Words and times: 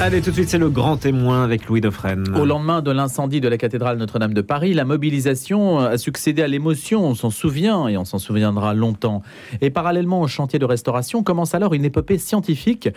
Allez, 0.00 0.22
tout 0.22 0.30
de 0.30 0.34
suite, 0.36 0.48
c'est 0.48 0.58
le 0.58 0.70
grand 0.70 0.96
témoin 0.96 1.42
avec 1.42 1.66
Louis 1.66 1.80
Dauphren. 1.80 2.36
Au 2.36 2.44
lendemain 2.44 2.82
de 2.82 2.92
l'incendie 2.92 3.40
de 3.40 3.48
la 3.48 3.58
cathédrale 3.58 3.98
Notre-Dame 3.98 4.32
de 4.32 4.42
Paris, 4.42 4.72
la 4.72 4.84
mobilisation 4.84 5.80
a 5.80 5.98
succédé 5.98 6.40
à 6.40 6.46
l'émotion, 6.46 7.04
on 7.04 7.16
s'en 7.16 7.30
souvient 7.30 7.88
et 7.88 7.96
on 7.96 8.04
s'en 8.04 8.20
souviendra 8.20 8.74
longtemps. 8.74 9.22
Et 9.60 9.70
parallèlement 9.70 10.20
au 10.20 10.28
chantier 10.28 10.60
de 10.60 10.64
restauration, 10.64 11.24
commence 11.24 11.56
alors 11.56 11.74
une 11.74 11.84
épopée 11.84 12.16
scientifique 12.16 12.88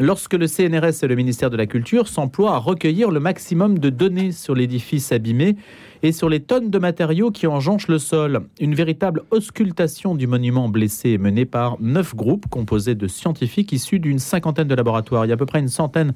lorsque 0.00 0.34
le 0.34 0.48
CNRS 0.48 1.04
et 1.04 1.06
le 1.06 1.14
ministère 1.14 1.50
de 1.50 1.56
la 1.56 1.66
Culture 1.66 2.08
s'emploient 2.08 2.54
à 2.54 2.58
recueillir 2.58 3.12
le 3.12 3.20
maximum 3.20 3.78
de 3.78 3.88
données 3.88 4.32
sur 4.32 4.56
l'édifice 4.56 5.12
abîmé 5.12 5.54
et 6.02 6.12
sur 6.12 6.28
les 6.28 6.40
tonnes 6.40 6.70
de 6.70 6.78
matériaux 6.78 7.30
qui 7.30 7.46
enjonchent 7.46 7.88
le 7.88 7.98
sol. 7.98 8.42
Une 8.60 8.74
véritable 8.74 9.22
auscultation 9.30 10.14
du 10.14 10.26
monument 10.26 10.68
blessé 10.68 11.10
est 11.10 11.18
menée 11.18 11.44
par 11.44 11.76
neuf 11.80 12.14
groupes 12.14 12.46
composés 12.48 12.94
de 12.94 13.06
scientifiques 13.06 13.72
issus 13.72 13.98
d'une 13.98 14.18
cinquantaine 14.18 14.68
de 14.68 14.74
laboratoires. 14.74 15.24
Il 15.26 15.28
y 15.28 15.32
a 15.32 15.34
à 15.34 15.38
peu 15.38 15.46
près 15.46 15.60
une 15.60 15.68
centaine 15.68 16.12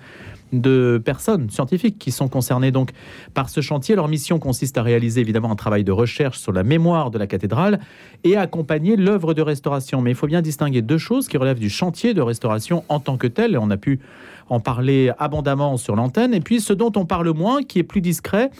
de 0.52 1.00
personnes 1.02 1.48
scientifiques 1.50 1.98
qui 1.98 2.10
sont 2.10 2.28
concernées 2.28 2.70
donc 2.70 2.90
par 3.34 3.48
ce 3.48 3.60
chantier. 3.60 3.94
Leur 3.96 4.08
mission 4.08 4.38
consiste 4.38 4.76
à 4.76 4.82
réaliser 4.82 5.20
évidemment 5.20 5.50
un 5.50 5.56
travail 5.56 5.82
de 5.82 5.92
recherche 5.92 6.38
sur 6.38 6.52
la 6.52 6.62
mémoire 6.62 7.10
de 7.10 7.18
la 7.18 7.26
cathédrale 7.26 7.80
et 8.24 8.36
à 8.36 8.42
accompagner 8.42 8.96
l'œuvre 8.96 9.34
de 9.34 9.42
restauration. 9.42 10.02
Mais 10.02 10.10
il 10.10 10.16
faut 10.16 10.26
bien 10.26 10.42
distinguer 10.42 10.82
deux 10.82 10.98
choses 10.98 11.26
qui 11.26 11.38
relèvent 11.38 11.58
du 11.58 11.70
chantier 11.70 12.12
de 12.14 12.20
restauration 12.20 12.84
en 12.88 13.00
tant 13.00 13.16
que 13.16 13.26
tel. 13.26 13.54
Et 13.54 13.58
on 13.58 13.70
a 13.70 13.76
pu 13.76 14.00
en 14.48 14.60
parler 14.60 15.10
abondamment 15.18 15.76
sur 15.78 15.96
l'antenne. 15.96 16.34
Et 16.34 16.40
puis 16.40 16.60
ce 16.60 16.74
dont 16.74 16.92
on 16.96 17.06
parle 17.06 17.30
moins, 17.30 17.62
qui 17.62 17.78
est 17.78 17.84
plus 17.84 18.02
discret 18.02 18.50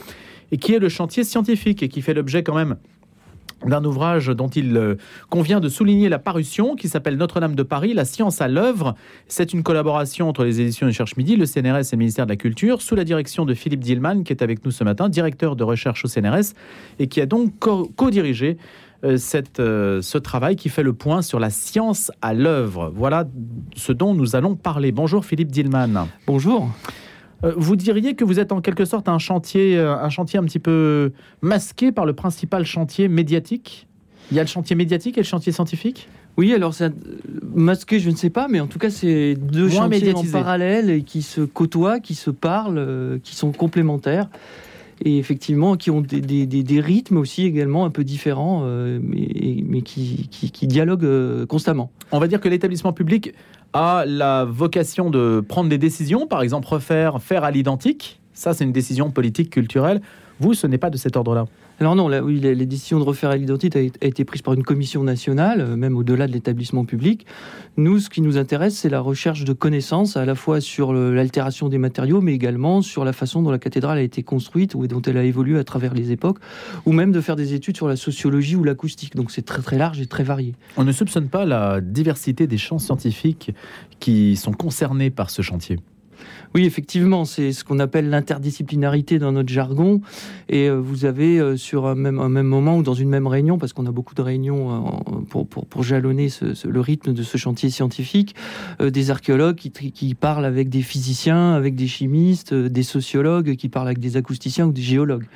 et 0.52 0.58
qui 0.58 0.74
est 0.74 0.78
le 0.78 0.88
chantier 0.88 1.24
scientifique 1.24 1.82
et 1.82 1.88
qui 1.88 2.02
fait 2.02 2.14
l'objet 2.14 2.44
quand 2.44 2.54
même 2.54 2.76
d'un 3.66 3.84
ouvrage 3.84 4.26
dont 4.26 4.48
il 4.48 4.76
euh, 4.76 4.96
convient 5.30 5.60
de 5.60 5.68
souligner 5.68 6.08
la 6.08 6.18
parution, 6.18 6.74
qui 6.74 6.88
s'appelle 6.88 7.16
Notre-Dame 7.16 7.54
de 7.54 7.62
Paris, 7.62 7.94
la 7.94 8.04
science 8.04 8.40
à 8.40 8.48
l'œuvre. 8.48 8.96
C'est 9.28 9.52
une 9.52 9.62
collaboration 9.62 10.28
entre 10.28 10.44
les 10.44 10.60
éditions 10.60 10.86
du 10.86 10.92
Cherche 10.92 11.16
Midi, 11.16 11.36
le 11.36 11.46
CNRS 11.46 11.62
et 11.62 11.92
le 11.92 11.98
ministère 11.98 12.26
de 12.26 12.30
la 12.30 12.36
Culture, 12.36 12.82
sous 12.82 12.94
la 12.94 13.04
direction 13.04 13.44
de 13.44 13.54
Philippe 13.54 13.80
Dillman, 13.80 14.24
qui 14.24 14.32
est 14.32 14.42
avec 14.42 14.64
nous 14.64 14.70
ce 14.70 14.84
matin, 14.84 15.08
directeur 15.08 15.56
de 15.56 15.64
recherche 15.64 16.04
au 16.04 16.08
CNRS, 16.08 16.54
et 16.98 17.06
qui 17.06 17.20
a 17.20 17.26
donc 17.26 17.52
co-dirigé 17.58 18.58
euh, 19.04 19.16
euh, 19.58 20.02
ce 20.02 20.18
travail 20.18 20.56
qui 20.56 20.68
fait 20.68 20.82
le 20.82 20.92
point 20.92 21.22
sur 21.22 21.40
la 21.40 21.50
science 21.50 22.12
à 22.20 22.34
l'œuvre. 22.34 22.92
Voilà 22.94 23.26
ce 23.76 23.92
dont 23.92 24.14
nous 24.14 24.36
allons 24.36 24.54
parler. 24.54 24.92
Bonjour 24.92 25.24
Philippe 25.24 25.50
Dillman. 25.50 26.08
Bonjour. 26.26 26.68
Euh, 27.44 27.52
vous 27.56 27.76
diriez 27.76 28.14
que 28.14 28.24
vous 28.24 28.38
êtes 28.38 28.52
en 28.52 28.60
quelque 28.60 28.84
sorte 28.84 29.08
un 29.08 29.18
chantier, 29.18 29.76
euh, 29.76 29.96
un 29.96 30.08
chantier 30.10 30.38
un 30.38 30.44
petit 30.44 30.58
peu 30.58 31.12
masqué 31.40 31.92
par 31.92 32.06
le 32.06 32.12
principal 32.12 32.64
chantier 32.64 33.08
médiatique? 33.08 33.86
Il 34.30 34.36
y 34.36 34.40
a 34.40 34.42
le 34.42 34.48
chantier 34.48 34.76
médiatique 34.76 35.18
et 35.18 35.22
le 35.22 35.26
chantier 35.26 35.52
scientifique? 35.52 36.08
Oui, 36.38 36.54
alors 36.54 36.72
ça, 36.72 36.88
masqué, 37.54 38.00
je 38.00 38.08
ne 38.08 38.16
sais 38.16 38.30
pas, 38.30 38.48
mais 38.48 38.60
en 38.60 38.66
tout 38.66 38.78
cas, 38.78 38.88
c'est 38.88 39.34
deux 39.34 39.68
chantiers 39.68 40.14
en 40.14 40.24
parallèle 40.24 40.88
et 40.88 41.02
qui 41.02 41.20
se 41.20 41.42
côtoient, 41.42 42.00
qui 42.00 42.14
se 42.14 42.30
parlent, 42.30 42.78
euh, 42.78 43.18
qui 43.22 43.34
sont 43.34 43.52
complémentaires 43.52 44.28
et 45.04 45.18
effectivement 45.18 45.76
qui 45.76 45.90
ont 45.90 46.00
des, 46.00 46.80
rythmes 46.80 47.16
aussi 47.16 47.44
également 47.44 47.84
un 47.84 47.90
peu 47.90 48.04
différents, 48.04 48.64
mais, 49.00 49.82
qui, 49.82 50.28
qui, 50.30 50.66
dialoguent 50.68 51.44
constamment. 51.46 51.90
On 52.12 52.20
va 52.20 52.28
dire 52.28 52.40
que 52.40 52.48
l'établissement 52.48 52.92
public 52.92 53.32
a 53.72 54.04
la 54.06 54.44
vocation 54.44 55.10
de 55.10 55.44
prendre 55.46 55.68
des 55.68 55.78
décisions, 55.78 56.26
par 56.26 56.42
exemple 56.42 56.68
refaire 56.68 57.20
faire 57.20 57.44
à 57.44 57.50
l'identique. 57.50 58.20
Ça, 58.34 58.54
c'est 58.54 58.64
une 58.64 58.72
décision 58.72 59.10
politique, 59.10 59.50
culturelle. 59.50 60.00
Vous, 60.40 60.54
ce 60.54 60.66
n'est 60.66 60.78
pas 60.78 60.90
de 60.90 60.96
cet 60.96 61.16
ordre-là. 61.16 61.46
Alors 61.82 61.96
non, 61.96 62.06
là, 62.06 62.22
oui, 62.22 62.38
les, 62.38 62.54
décisions 62.64 63.00
de 63.00 63.04
refaire 63.04 63.30
à 63.30 63.36
l'identique 63.36 63.74
a, 63.74 63.80
été 63.80 64.24
prise 64.24 64.40
par 64.40 64.54
une 64.54 64.62
commission 64.62 65.02
nationale, 65.02 65.60
euh, 65.60 65.74
même 65.74 65.96
au-delà 65.96 66.28
de 66.28 66.32
l'établissement 66.32 66.84
public. 66.84 67.26
Nous, 67.76 67.98
ce 67.98 68.08
qui 68.08 68.20
nous 68.20 68.38
intéresse, 68.38 68.76
c'est 68.76 68.88
la 68.88 69.00
recherche 69.00 69.42
de 69.42 69.52
connaissances, 69.52 70.16
à 70.16 70.24
la 70.24 70.36
fois 70.36 70.60
sur 70.60 70.92
l'altération 70.92 71.68
des 71.68 71.78
matériaux, 71.78 72.20
mais 72.20 72.34
également 72.34 72.82
sur 72.82 73.04
la 73.04 73.12
façon 73.12 73.42
dont 73.42 73.50
la 73.50 73.58
cathédrale 73.58 73.98
a 73.98 74.02
été 74.02 74.22
construite 74.22 74.76
ou 74.76 74.86
dont 74.86 75.02
elle 75.02 75.16
a 75.16 75.24
évolué 75.24 75.58
à 75.58 75.64
travers 75.64 75.92
les 75.92 76.12
époques, 76.12 76.38
ou 76.86 76.92
même 76.92 77.10
de 77.10 77.20
faire 77.20 77.34
des 77.34 77.52
études 77.52 77.76
sur 77.76 77.88
la 77.88 77.96
sociologie 77.96 78.54
ou 78.54 78.62
l'acoustique. 78.62 79.16
Donc 79.16 79.32
c'est 79.32 79.42
très 79.42 79.60
très 79.60 79.76
large 79.76 80.00
et 80.00 80.06
très 80.06 80.22
varié. 80.22 80.54
On 80.76 80.84
ne 80.84 80.92
soupçonne 80.92 81.26
pas 81.26 81.44
la 81.44 81.80
diversité 81.80 82.46
des 82.46 82.58
champs 82.58 82.78
scientifiques 82.78 83.50
qui 83.98 84.36
sont 84.36 84.52
concernés 84.52 85.10
par 85.10 85.30
ce 85.30 85.42
chantier. 85.42 85.80
Oui, 86.54 86.66
effectivement, 86.66 87.24
c'est 87.24 87.52
ce 87.52 87.64
qu'on 87.64 87.78
appelle 87.78 88.10
l'interdisciplinarité 88.10 89.18
dans 89.18 89.32
notre 89.32 89.48
jargon. 89.48 90.02
Et 90.50 90.68
euh, 90.68 90.74
vous 90.76 91.06
avez 91.06 91.38
euh, 91.38 91.56
sur 91.56 91.86
un 91.86 91.94
même, 91.94 92.42
moment 92.42 92.76
ou 92.76 92.82
dans 92.82 92.94
une 92.94 93.08
même 93.08 93.26
réunion, 93.26 93.56
parce 93.56 93.72
qu'on 93.72 93.86
a 93.86 93.90
beaucoup 93.90 94.14
de 94.14 94.22
réunions 94.22 95.02
euh, 95.30 95.44
pour, 95.44 95.82
jalonner 95.82 96.28
le 96.64 96.80
rythme 96.80 97.14
de 97.14 97.22
ce 97.22 97.38
chantier 97.38 97.70
scientifique, 97.70 98.34
des 98.80 99.10
archéologues 99.10 99.56
qui, 99.56 99.70
qui 99.70 100.14
parlent 100.14 100.44
avec 100.44 100.68
des 100.68 100.82
physiciens, 100.82 101.54
avec 101.54 101.74
des 101.74 101.86
chimistes, 101.86 102.54
des 102.54 102.82
sociologues 102.82 103.56
qui 103.56 103.68
parlent 103.68 103.88
avec 103.88 103.98
des 103.98 104.16
acousticiens 104.16 104.66
ou 104.66 104.72
des 104.72 104.82
géologues. 104.82 105.26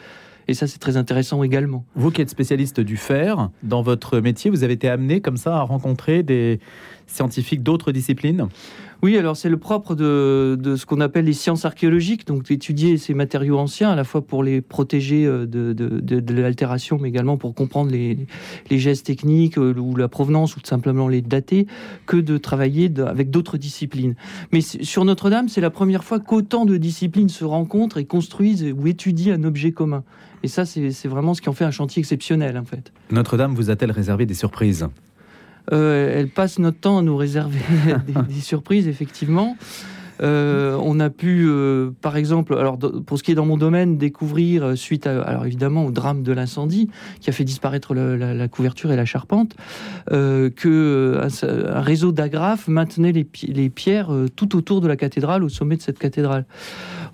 Et 0.49 0.55
ça, 0.55 0.67
c'est 0.67 0.79
très 0.79 0.97
intéressant 0.97 1.43
également. 1.43 1.85
Vous 1.97 2.11
qui 2.11 2.23
êtes 2.23 2.31
spécialiste 2.31 2.81
du 2.81 2.97
fer, 2.97 3.51
dans 3.63 3.83
votre 3.83 4.21
métier, 4.21 4.51
vous 4.51 4.63
avez 4.63 4.75
été 4.75 4.89
amené 4.89 5.21
comme 5.21 5.37
ça 5.37 5.57
à 5.57 5.63
rencontrer 5.63 6.23
des 6.23 6.61
scientifiques 7.07 7.63
d'autres 7.63 7.91
disciplines? 7.91 8.49
Oui, 9.03 9.17
alors 9.17 9.37
c'est 9.37 9.49
le 9.49 9.57
propre 9.57 9.95
de, 9.95 10.77
ce 10.77 10.87
qu'on 10.87 11.01
appelle 11.01 11.27
les 11.27 11.33
sciences 11.33 11.65
archéologiques, 11.65 12.27
donc 12.27 12.45
d'étudier 12.45 12.97
ces 12.99 13.15
matériaux 13.15 13.59
anciens, 13.59 13.91
à 13.91 13.97
la 13.97 14.05
fois 14.05 14.23
pour 14.23 14.43
les 14.43 14.61
protéger 14.61 15.27
euh, 15.27 15.47
de, 15.47 16.33
l'altération, 16.33 16.99
mais 17.01 17.09
également 17.09 17.37
pour 17.37 17.55
comprendre 17.55 17.91
les, 17.91 18.27
gestes 18.71 19.07
techniques 19.07 19.59
euh, 19.59 19.75
ou 19.75 19.97
la 19.97 20.09
provenance, 20.09 20.57
ou 20.57 20.61
simplement 20.65 21.09
les 21.09 21.23
dater, 21.23 21.67
que 22.07 22.17
de 22.17 22.39
travailler 22.39 22.91
avec 23.07 23.31
d'autres 23.31 23.59
disciplines. 23.59 24.15
Mais 24.53 24.61
sur 24.61 25.05
Notre-Dame, 25.05 25.49
c'est 25.49 25.61
la 25.61 25.71
première 25.71 26.05
fois 26.05 26.21
qu'autant 26.21 26.65
de 26.65 26.77
disciplines 26.77 27.29
se 27.29 27.45
rencontrent 27.45 27.99
et 27.99 28.05
construisent 28.05 28.65
ou 28.77 28.87
étudient 28.87 29.35
un 29.35 29.45
objet 29.45 29.73
commun. 29.73 30.05
Et 30.43 30.49
ça, 30.49 30.65
c'est 30.65 31.09
vraiment 31.09 31.35
ce 31.35 31.41
qui 31.41 31.49
en 31.49 31.53
fait 31.53 31.65
un 31.65 31.71
chantier 31.71 32.01
exceptionnel, 32.01 32.57
en 32.57 32.65
fait. 32.65 32.93
Notre-Dame 33.11 33.55
vous 33.55 33.71
a-t-elle 33.71 33.91
réservé 33.91 34.27
des 34.27 34.35
surprises? 34.35 34.87
Euh, 35.73 36.19
elle 36.19 36.29
passe 36.29 36.59
notre 36.59 36.79
temps 36.79 36.99
à 36.99 37.03
nous 37.03 37.17
réserver 37.17 37.61
des, 38.29 38.35
surprises, 38.41 38.89
effectivement. 38.89 39.57
Euh, 40.23 40.79
on 40.81 40.99
a 40.99 41.11
pu, 41.11 41.45
euh, 41.47 41.91
par 42.01 42.17
exemple, 42.17 42.55
alors 42.55 42.79
pour 42.79 43.19
ce 43.19 43.23
qui 43.23 43.33
est 43.33 43.35
dans 43.35 43.45
mon 43.45 43.59
domaine, 43.59 43.99
découvrir 43.99 44.75
suite, 44.75 45.07
à, 45.07 45.21
alors 45.21 45.45
évidemment, 45.45 45.85
au 45.85 45.91
drame 45.91 46.23
de 46.23 46.33
l'incendie 46.33 46.89
qui 47.21 47.29
a 47.29 47.35
fait 47.35 47.45
disparaître 47.45 47.95
la, 47.95 48.49
couverture 48.49 48.91
et 48.93 48.97
la 48.97 49.05
charpente, 49.05 49.57
que 50.09 51.21
un, 51.21 51.81
réseau 51.83 52.13
d'agrafes 52.13 52.67
maintenait 52.67 53.13
les, 53.13 53.27
les, 53.47 53.69
pierres 53.69 54.11
tout 54.37 54.57
autour 54.57 54.81
de 54.81 54.89
la 54.89 54.97
cathédrale, 54.97 55.45
au 55.45 55.51
sommet 55.51 55.77
de 55.77 55.83
cette 55.83 55.99
cathédrale. 55.99 56.47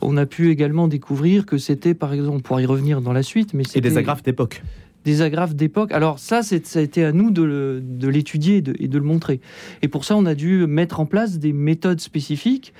On 0.01 0.17
a 0.17 0.27
pu 0.27 0.51
également 0.51 0.87
découvrir 0.87 1.45
que 1.45 1.59
c'était, 1.59 1.95
par 1.95 2.13
exemple, 2.13 2.37
on 2.37 2.41
pourra 2.41 2.63
y 2.63 2.67
revenir 2.67 3.01
dans 3.01 3.13
la 3.13 3.25
suite, 3.25 3.53
mais 3.53 3.65
et 3.75 3.81
des 3.81 3.99
agrafes 3.99 4.23
d'époque 4.23 4.63
des 5.05 5.23
agrafes 5.23 5.55
d'époque. 5.55 5.93
Alors 5.93 6.19
ça, 6.19 6.43
ça 6.43 6.79
a 6.79 6.83
été 6.83 7.05
à 7.05 7.13
nous 7.13 7.31
de 7.31 8.09
l'étudier 8.09 8.57
et, 8.57 8.89
de, 8.89 8.99
le 8.99 9.05
montrer. 9.05 9.41
Et 9.83 9.89
pour 9.89 10.05
ça, 10.05 10.17
on 10.17 10.27
a 10.27 10.35
dû 10.35 10.67
mettre 10.67 11.01
en 11.01 11.07
place 11.07 11.39
des 11.39 11.53
méthodes 11.53 12.01
spécifiques. 12.01 12.73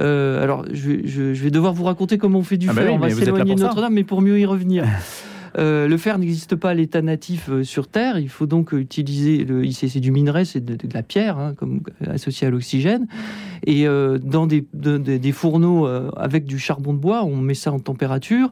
Euh, 0.00 0.42
alors, 0.42 0.64
je, 0.72 1.32
vais 1.32 1.50
devoir 1.50 1.74
vous 1.74 1.84
raconter 1.84 2.18
comment 2.18 2.40
on 2.40 2.44
fait 2.44 2.56
du 2.56 2.68
ah 2.68 2.72
bah 2.72 2.82
fer. 2.82 2.94
on 2.94 2.98
va 2.98 3.10
s'éloigner 3.10 3.54
de 3.54 3.60
Notre-Dame, 3.60 3.94
mais 3.94 4.04
pour 4.04 4.22
mieux 4.22 4.38
y 4.38 4.46
revenir. 4.46 4.84
Euh, 5.58 5.88
le 5.88 5.96
fer 5.96 6.18
n'existe 6.18 6.56
pas 6.56 6.70
à 6.70 6.74
l'état 6.74 7.02
natif 7.02 7.48
euh, 7.50 7.64
sur 7.64 7.88
Terre. 7.88 8.18
Il 8.18 8.28
faut 8.28 8.46
donc 8.46 8.72
utiliser 8.72 9.44
le 9.44 9.62
c'est 9.72 10.00
du 10.00 10.10
minerai, 10.10 10.44
c'est 10.44 10.64
de, 10.64 10.76
la 10.92 11.02
pierre, 11.02 11.38
hein, 11.38 11.54
comme 11.56 11.80
associé 12.06 12.46
à 12.46 12.50
l'oxygène. 12.50 13.06
Et 13.66 13.86
euh, 13.86 14.18
dans 14.18 14.46
des, 14.46 14.64
fourneaux 15.32 15.86
avec 16.16 16.44
du 16.44 16.58
charbon 16.58 16.92
de 16.92 16.98
bois, 16.98 17.24
on 17.24 17.36
met 17.36 17.54
ça 17.54 17.72
en 17.72 17.78
température 17.78 18.50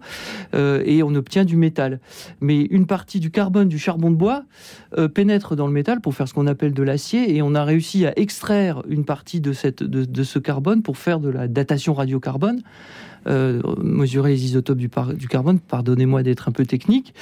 et 0.55 1.03
on 1.03 1.15
obtient 1.15 1.45
du 1.45 1.57
métal. 1.57 2.01
Mais 2.41 2.63
une 2.63 2.87
partie 2.87 3.21
du 3.21 3.31
carbone 3.31 3.69
du 3.69 3.79
charbon 3.79 4.11
de 4.11 4.17
bois 4.17 4.45
pénètre 5.15 5.57
dans 5.57 5.67
le 5.67 5.73
métal 5.73 6.01
pour 6.01 6.15
faire 6.15 6.27
ce 6.27 6.35
qu'on 6.35 6.47
appelle 6.47 6.73
de 6.73 6.83
l'acier. 6.83 7.37
Et 7.37 7.43
on 7.43 7.55
a 7.55 7.65
réussi 7.65 8.07
à 8.07 8.19
extraire 8.19 8.83
une 8.89 9.05
partie 9.05 9.41
de, 9.41 9.53
de 9.85 10.23
ce 10.23 10.39
carbone 10.39 10.83
pour 10.83 10.97
faire 10.97 11.21
de 11.21 11.29
la 11.29 11.49
datation 11.49 11.93
radiocarbone. 11.95 12.63
Euh, 13.27 13.61
mesurer 13.83 14.31
les 14.31 14.45
isotopes 14.47 14.79
du, 14.79 14.89
carbone, 15.29 15.59
pardonnez-moi 15.59 16.23
d'être 16.23 16.49
un 16.49 16.53
peu 16.53 16.65
technique, 16.65 17.13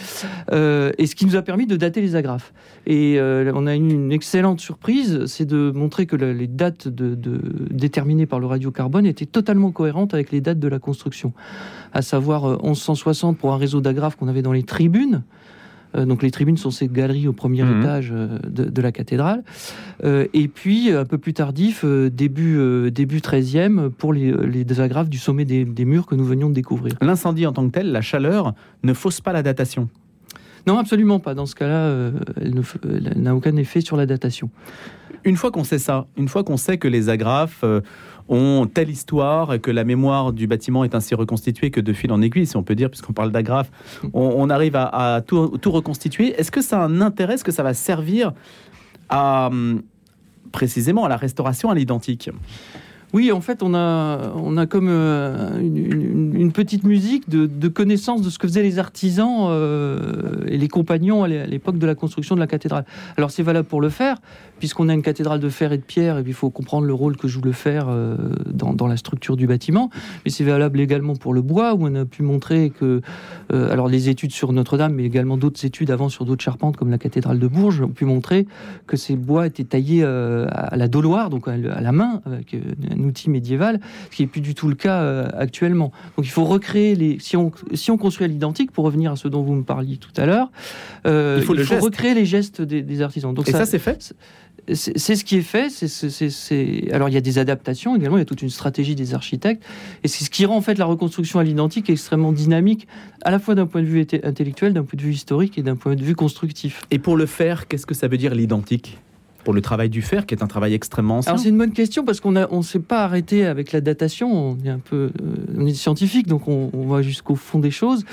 euh, 0.52 0.92
et 0.96 1.06
ce 1.08 1.16
qui 1.16 1.26
nous 1.26 1.34
a 1.34 1.42
permis 1.42 1.66
de 1.66 1.74
dater 1.74 2.00
les 2.00 2.14
agrafes. 2.14 2.52
Et 2.86 3.18
euh, 3.18 3.50
on 3.54 3.66
a 3.66 3.74
eu 3.74 3.78
une 3.78 4.12
excellente 4.12 4.60
surprise, 4.60 5.26
c'est 5.26 5.44
de 5.44 5.72
montrer 5.74 6.06
que 6.06 6.14
les 6.14 6.46
dates 6.46 6.86
déterminées 6.86 8.26
par 8.26 8.38
le 8.38 8.46
radiocarbone 8.46 9.06
étaient 9.06 9.26
totalement 9.26 9.72
cohérentes 9.72 10.14
avec 10.14 10.30
les 10.30 10.40
dates 10.40 10.60
de 10.60 10.68
la 10.68 10.78
construction, 10.78 11.32
à 11.92 12.02
savoir 12.02 12.62
1160 12.62 13.36
pour 13.36 13.52
un 13.52 13.56
réseau 13.56 13.80
d'agrafes 13.80 14.14
qu'on 14.14 14.28
avait 14.28 14.42
dans 14.42 14.52
les 14.52 14.62
tribunes, 14.62 15.22
donc 15.94 16.22
les 16.22 16.30
tribunes 16.30 16.56
sont 16.56 16.70
ces 16.70 16.88
galeries 16.88 17.28
au 17.28 17.32
premier 17.32 17.62
mhm. 17.62 17.80
étage 17.80 18.10
euh, 18.12 18.38
de, 18.48 18.82
la 18.82 18.92
cathédrale. 18.92 19.42
Euh, 20.04 20.26
et 20.34 20.48
puis, 20.48 20.90
un 20.92 21.04
peu 21.04 21.18
plus 21.18 21.32
tardif, 21.32 21.84
début, 21.84 22.90
début 22.90 23.18
13e, 23.18 23.90
pour 23.90 24.12
les, 24.12 24.32
les 24.32 24.80
agrafes 24.80 25.08
du 25.08 25.18
sommet 25.18 25.44
des, 25.44 25.84
murs 25.84 26.06
que 26.06 26.14
nous 26.14 26.24
venions 26.24 26.48
de 26.48 26.54
découvrir. 26.54 26.94
L'incendie 27.00 27.46
en 27.46 27.52
tant 27.52 27.66
que 27.66 27.72
tel, 27.72 27.92
la 27.92 28.00
chaleur, 28.00 28.54
ne 28.82 28.92
fausse 28.92 29.20
pas 29.20 29.32
la 29.32 29.42
datation 29.42 29.88
non, 30.66 30.76
absolument 30.76 31.18
pas. 31.18 31.32
Dans 31.32 31.46
ce 31.46 31.54
cas-là, 31.54 32.10
elle 32.42 32.62
n'a 33.16 33.34
aucun 33.34 33.56
effet 33.56 33.80
sur 33.80 33.96
la 33.96 34.04
datation. 34.04 34.50
Une 35.24 35.36
fois 35.36 35.50
qu'on 35.50 35.64
sait 35.64 35.78
ça, 35.78 36.06
une 36.18 36.28
fois 36.28 36.44
qu'on 36.44 36.58
sait 36.58 36.76
que 36.76 36.88
les 36.88 37.08
agrafes 37.08 37.64
ont 38.28 38.68
telle 38.72 38.90
histoire, 38.90 39.60
que 39.60 39.70
la 39.70 39.84
mémoire 39.84 40.32
du 40.32 40.46
bâtiment 40.46 40.84
est 40.84 40.94
ainsi 40.94 41.14
reconstituée 41.14 41.70
que 41.70 41.80
de 41.80 41.92
fil 41.92 42.12
en 42.12 42.20
aiguille, 42.20 42.46
si 42.46 42.56
on 42.56 42.62
peut 42.62 42.74
dire, 42.74 42.90
puisqu'on 42.90 43.12
parle 43.12 43.32
d'agrafes, 43.32 43.70
on, 44.12 44.50
arrive 44.50 44.76
à, 44.76 45.22
tout, 45.26 45.50
reconstituer. 45.66 46.38
Est-ce 46.38 46.50
que 46.50 46.60
ça 46.60 46.82
a 46.82 46.84
un 46.84 47.00
intérêt? 47.00 47.34
Est-ce 47.34 47.44
que 47.44 47.52
ça 47.52 47.62
va 47.62 47.74
servir 47.74 48.32
à 49.08 49.50
précisément 50.52 51.04
à 51.04 51.08
la 51.08 51.16
restauration 51.16 51.70
à 51.70 51.74
l'identique? 51.74 52.30
Oui, 53.14 53.32
en 53.32 53.40
fait, 53.40 53.62
on 53.62 53.74
a, 53.74 54.32
on 54.34 54.58
a 54.58 54.66
comme 54.66 54.88
euh, 54.90 55.58
une, 55.60 56.52
petite 56.52 56.84
musique 56.84 57.28
de, 57.28 57.68
connaissance 57.68 58.20
de 58.20 58.28
ce 58.28 58.38
que 58.38 58.46
faisaient 58.46 58.62
les 58.62 58.78
artisans 58.78 59.46
euh, 59.48 60.44
et 60.46 60.58
les 60.58 60.68
compagnons 60.68 61.22
à 61.24 61.28
l'époque 61.28 61.78
de 61.78 61.86
la 61.86 61.94
construction 61.94 62.34
de 62.34 62.40
la 62.40 62.46
cathédrale. 62.46 62.84
Alors 63.16 63.30
c'est 63.30 63.42
valable 63.42 63.66
pour 63.66 63.80
le 63.80 63.88
fer, 63.88 64.18
puisqu'on 64.58 64.88
a 64.88 64.94
une 64.94 65.02
cathédrale 65.02 65.40
de 65.40 65.48
fer 65.48 65.72
et 65.72 65.78
de 65.78 65.82
pierre, 65.82 66.18
et 66.18 66.22
puis 66.22 66.32
il 66.32 66.34
faut 66.34 66.50
comprendre 66.50 66.86
le 66.86 66.94
rôle 66.94 67.16
que 67.16 67.28
joue 67.28 67.40
le 67.40 67.52
fer 67.52 67.86
euh, 67.88 68.16
dans, 68.46 68.86
la 68.86 68.96
structure 68.96 69.36
du 69.36 69.46
bâtiment. 69.46 69.90
Mais 70.24 70.30
c'est 70.30 70.44
valable 70.44 70.80
également 70.80 71.16
pour 71.16 71.34
le 71.34 71.42
bois, 71.42 71.74
où 71.74 71.86
on 71.86 71.94
a 71.94 72.04
pu 72.04 72.22
montrer 72.22 72.70
que, 72.70 73.00
alors 73.50 73.88
les 73.88 74.08
études 74.08 74.32
sur 74.32 74.52
Notre-Dame, 74.52 74.94
mais 74.94 75.04
également 75.04 75.36
d'autres 75.36 75.64
études 75.64 75.90
avant 75.90 76.08
sur 76.08 76.24
d'autres 76.24 76.42
charpentes, 76.42 76.76
comme 76.76 76.90
la 76.90 76.98
cathédrale 76.98 77.38
de 77.38 77.46
Bourges, 77.46 77.82
ont 77.82 77.88
pu 77.88 78.04
montrer 78.04 78.46
que 78.86 78.96
ces 78.96 79.16
bois 79.16 79.46
étaient 79.46 79.64
taillés 79.64 80.04
à 80.04 80.76
la 80.76 80.88
doloire, 80.88 81.30
donc 81.30 81.48
à 81.48 81.56
la 81.56 81.92
main, 81.92 82.20
avec 82.24 82.56
outil 82.98 83.30
médiéval, 83.30 83.80
ce 84.10 84.16
qui 84.16 84.22
n'est 84.22 84.28
plus 84.28 84.40
du 84.40 84.54
tout 84.54 84.68
le 84.68 84.74
cas 84.74 85.02
euh, 85.02 85.28
actuellement. 85.36 85.92
Donc 86.16 86.26
il 86.26 86.30
faut 86.30 86.44
recréer 86.44 86.94
les. 86.94 87.18
Si 87.20 87.36
on, 87.36 87.50
si 87.74 87.90
on 87.90 87.96
construit 87.96 88.24
à 88.24 88.28
l'identique, 88.28 88.70
pour 88.70 88.84
revenir 88.84 89.12
à 89.12 89.16
ce 89.16 89.28
dont 89.28 89.42
vous 89.42 89.54
me 89.54 89.64
parliez 89.64 89.96
tout 89.96 90.12
à 90.16 90.26
l'heure, 90.26 90.50
euh, 91.06 91.38
il 91.40 91.44
faut, 91.64 91.80
recréer 91.80 92.14
les 92.14 92.24
gestes 92.24 92.62
des, 92.62 93.02
artisans. 93.02 93.34
Donc 93.34 93.48
Et 93.48 93.52
ça, 93.52 93.66
c'est 93.66 93.78
fait? 93.78 94.14
C'est 94.74 95.16
ce 95.16 95.24
qui 95.24 95.36
est 95.36 95.42
fait. 95.42 95.68
Alors 96.92 97.08
il 97.08 97.14
y 97.14 97.16
a 97.16 97.20
des 97.20 97.38
adaptations 97.38 97.96
également, 97.96 98.16
il 98.16 98.20
y 98.20 98.22
a 98.22 98.26
toute 98.26 98.42
une 98.42 98.50
stratégie 98.50 98.94
des 98.94 99.14
architectes, 99.14 99.62
et 100.04 100.08
c'est 100.08 100.24
ce 100.24 100.30
qui 100.30 100.46
rend 100.46 100.56
en 100.56 100.60
fait 100.60 100.78
la 100.78 100.84
reconstruction 100.84 101.38
à 101.38 101.44
l'identique 101.44 101.90
extrêmement 101.90 102.32
dynamique, 102.32 102.86
à 103.22 103.30
la 103.30 103.38
fois 103.38 103.54
d'un 103.54 103.66
point 103.66 103.82
de 103.82 103.86
vue 103.86 104.06
intellectuel, 104.22 104.72
d'un 104.72 104.84
point 104.84 104.96
de 104.96 105.02
vue 105.02 105.12
historique 105.12 105.58
et 105.58 105.62
d'un 105.62 105.76
point 105.76 105.94
de 105.94 106.02
vue 106.02 106.14
constructif. 106.14 106.82
Et 106.90 106.98
pour 106.98 107.16
le 107.16 107.26
faire, 107.26 107.68
qu'est-ce 107.68 107.86
que 107.86 107.94
ça 107.94 108.08
veut 108.08 108.18
dire 108.18 108.34
l'identique? 108.34 108.98
Pour 109.48 109.54
le 109.54 109.62
travail 109.62 109.88
du 109.88 110.02
fer, 110.02 110.26
qui 110.26 110.34
est 110.34 110.42
un 110.42 110.46
travail 110.46 110.74
extrêmement 110.74 111.16
ancien 111.16 111.32
Alors 111.32 111.42
c'est 111.42 111.48
une 111.48 111.56
bonne 111.56 111.72
question 111.72 112.04
parce 112.04 112.20
qu'on 112.20 112.32
ne 112.32 112.62
s'est 112.62 112.80
pas 112.80 113.02
arrêté 113.04 113.46
avec 113.46 113.72
la 113.72 113.80
datation. 113.80 114.30
On 114.30 114.58
est 114.62 114.68
un 114.68 114.78
peu, 114.78 115.10
euh, 115.22 115.56
on 115.56 115.66
scientifique, 115.72 116.26
donc 116.26 116.48
on, 116.48 116.68
va 116.86 117.00
jusqu'au 117.00 117.34
fond 117.34 117.58
des 117.58 117.70
choses. 117.70 118.04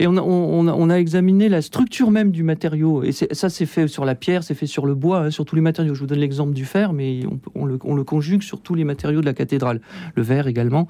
Et 0.00 0.08
on 0.08 0.16
a, 0.16 0.20
on, 0.20 0.90
examiné 0.90 1.48
la 1.48 1.62
structure 1.62 2.10
même 2.10 2.32
du 2.32 2.42
matériau. 2.42 3.04
Et 3.04 3.12
ça, 3.12 3.48
c'est 3.48 3.64
fait 3.64 3.86
sur 3.86 4.04
la 4.04 4.16
pierre, 4.16 4.42
c'est 4.42 4.56
fait 4.56 4.66
sur 4.66 4.84
le 4.84 4.96
bois, 4.96 5.20
hein, 5.20 5.30
sur 5.30 5.44
tous 5.44 5.54
les 5.54 5.60
matériaux. 5.60 5.94
Je 5.94 6.00
vous 6.00 6.08
donne 6.08 6.18
l'exemple 6.18 6.52
du 6.52 6.64
fer, 6.64 6.92
mais 6.92 7.20
on, 7.54 7.64
le, 7.64 8.02
conjugue 8.02 8.42
sur 8.42 8.60
tous 8.60 8.74
les 8.74 8.82
matériaux 8.82 9.20
de 9.20 9.26
la 9.26 9.34
cathédrale. 9.34 9.80
Le 10.16 10.22
verre 10.24 10.48
également. 10.48 10.88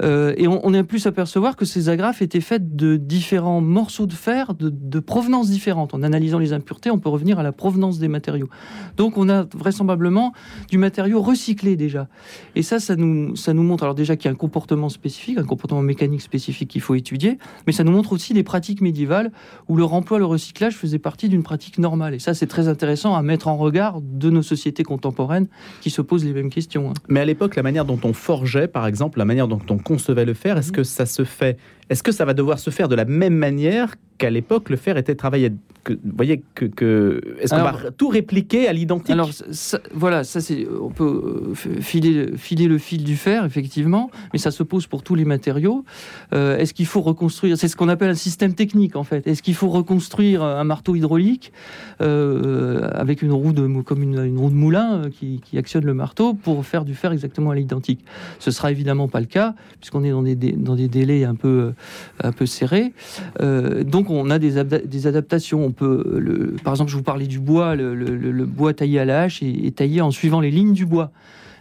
Euh, 0.00 0.32
et 0.36 0.46
on, 0.46 0.74
a 0.74 0.84
pu 0.84 1.00
s'apercevoir 1.00 1.56
que 1.56 1.64
ces 1.64 1.88
agrafes 1.88 2.22
étaient 2.22 2.40
faites 2.40 2.76
de 2.76 2.96
différents 2.96 3.60
morceaux 3.60 4.06
de 4.06 4.12
fer 4.12 4.54
de, 4.54 4.68
de 4.70 5.00
provenance 5.00 5.50
différentes. 5.50 5.92
En 5.92 6.04
analysant 6.04 6.38
les 6.38 6.52
impuretés, 6.52 6.92
on 6.92 7.00
peut 7.00 7.08
revenir 7.08 7.40
à 7.40 7.42
la 7.42 7.50
provenance 7.50 7.98
des 7.98 8.06
matériaux. 8.06 8.48
Donc 8.96 9.18
on 9.23 9.23
a 9.28 9.46
vraisemblablement 9.54 10.32
du 10.70 10.78
matériau 10.78 11.22
recyclé 11.22 11.76
déjà. 11.76 12.08
Et 12.54 12.62
ça, 12.62 12.80
ça 12.80 12.96
nous, 12.96 13.36
ça 13.36 13.54
nous 13.54 13.62
montre 13.62 13.84
alors 13.84 13.94
déjà 13.94 14.16
qu'il 14.16 14.26
y 14.26 14.28
a 14.28 14.32
un 14.32 14.36
comportement 14.36 14.88
spécifique, 14.88 15.38
un 15.38 15.44
comportement 15.44 15.82
mécanique 15.82 16.22
spécifique 16.22 16.70
qu'il 16.70 16.80
faut 16.80 16.94
étudier, 16.94 17.38
mais 17.66 17.72
ça 17.72 17.84
nous 17.84 17.92
montre 17.92 18.12
aussi 18.12 18.32
des 18.32 18.42
pratiques 18.42 18.80
médiévales 18.80 19.32
où 19.68 19.76
le 19.76 19.84
remploi, 19.84 20.18
le 20.18 20.24
recyclage 20.24 20.74
faisait 20.74 20.98
partie 20.98 21.28
d'une 21.28 21.42
pratique 21.42 21.78
normale. 21.78 22.14
Et 22.14 22.18
ça, 22.18 22.34
c'est 22.34 22.46
très 22.46 22.68
intéressant 22.68 23.14
à 23.14 23.22
mettre 23.22 23.48
en 23.48 23.56
regard 23.56 24.00
de 24.00 24.30
nos 24.30 24.42
sociétés 24.42 24.82
contemporaines 24.82 25.48
qui 25.80 25.90
se 25.90 26.02
posent 26.02 26.24
les 26.24 26.32
mêmes 26.32 26.50
questions. 26.50 26.90
Hein. 26.90 26.94
Mais 27.08 27.20
à 27.20 27.24
l'époque, 27.24 27.56
la 27.56 27.62
manière 27.62 27.84
dont 27.84 28.00
on 28.04 28.12
forgeait, 28.12 28.68
par 28.68 28.86
exemple, 28.86 29.18
la 29.18 29.24
manière 29.24 29.48
dont 29.48 29.60
on 29.70 29.78
concevait 29.78 30.24
le 30.24 30.34
fer, 30.34 30.56
est-ce 30.58 30.68
mhm. 30.68 30.76
que 30.76 30.84
ça 30.84 31.06
se 31.06 31.24
fait 31.24 31.58
est-ce 31.90 32.02
que 32.02 32.12
ça 32.12 32.24
va 32.24 32.34
devoir 32.34 32.58
se 32.58 32.70
faire 32.70 32.88
de 32.88 32.94
la 32.94 33.04
même 33.04 33.34
manière 33.34 33.94
qu'à 34.16 34.30
l'époque 34.30 34.70
le 34.70 34.76
fer 34.76 34.96
était 34.96 35.14
travaillé? 35.14 35.52
Que, 35.82 35.92
Vous 35.92 36.16
voyez 36.16 36.42
que, 36.54 36.64
que 36.64 37.36
est-ce 37.40 37.54
qu'on 37.54 37.62
va 37.62 37.90
tout 37.96 38.08
répliquer 38.08 38.68
à 38.68 38.72
l'identique? 38.72 39.10
Alors 39.10 39.30
voilà, 39.92 40.24
ça 40.24 40.40
c'est 40.40 40.66
on 40.80 40.88
peut 40.88 41.52
euh, 41.52 41.80
filer, 41.80 42.28
filer 42.36 42.68
le 42.68 42.78
fil 42.78 43.04
du 43.04 43.16
fer 43.16 43.44
effectivement, 43.44 44.10
mais 44.32 44.38
ça 44.38 44.50
se 44.50 44.62
pose 44.62 44.86
pour 44.86 45.02
tous 45.02 45.14
les 45.14 45.26
matériaux. 45.26 45.84
Euh, 46.32 46.56
est-ce 46.56 46.72
qu'il 46.72 46.86
faut 46.86 47.02
reconstruire 47.02 47.58
C'est 47.58 47.68
ce 47.68 47.76
qu'on 47.76 47.90
appelle 47.90 48.08
un 48.08 48.14
système 48.14 48.54
technique 48.54 48.96
en 48.96 49.04
fait. 49.04 49.26
Est-ce 49.26 49.42
qu'il 49.42 49.54
faut 49.54 49.68
reconstruire 49.68 50.42
un 50.42 50.64
marteau 50.64 50.94
hydraulique 50.94 51.52
euh, 52.00 52.88
avec 52.94 53.20
une 53.20 53.32
roue 53.32 53.52
de 53.52 53.64
comme 53.82 54.02
une, 54.02 54.38
roue 54.38 54.50
de 54.50 54.54
moulin 54.54 55.10
qui, 55.10 55.40
qui, 55.44 55.58
actionne 55.58 55.84
le 55.84 55.94
marteau 55.94 56.32
pour 56.32 56.64
faire 56.64 56.84
du 56.86 56.94
fer 56.94 57.12
exactement 57.12 57.50
à 57.50 57.54
l'identique? 57.54 58.04
Ce 58.38 58.50
sera 58.50 58.70
évidemment 58.70 59.08
pas 59.08 59.20
le 59.20 59.26
cas 59.26 59.54
puisqu'on 59.80 60.02
est 60.02 60.10
dans 60.10 60.22
des, 60.22 60.34
dans 60.34 60.76
des 60.76 60.88
délais 60.88 61.24
un 61.24 61.34
peu 61.34 61.73
un 62.22 62.32
peu 62.32 62.46
serré. 62.46 62.92
Euh, 63.40 63.84
donc 63.84 64.10
on 64.10 64.30
a 64.30 64.38
des, 64.38 64.56
adaptations. 65.06 65.64
On 65.64 65.72
peut, 65.72 66.18
le, 66.18 66.56
par 66.62 66.72
exemple, 66.72 66.90
je 66.90 66.96
vous 66.96 67.02
parlais 67.02 67.26
du 67.26 67.40
bois, 67.40 67.74
le, 67.74 68.44
bois 68.44 68.74
taillé 68.74 68.98
à 68.98 69.04
la 69.04 69.22
hache 69.22 69.42
est 69.42 69.76
taillé 69.76 70.00
en 70.00 70.10
suivant 70.10 70.40
les 70.40 70.50
lignes 70.50 70.74
du 70.74 70.86
bois 70.86 71.10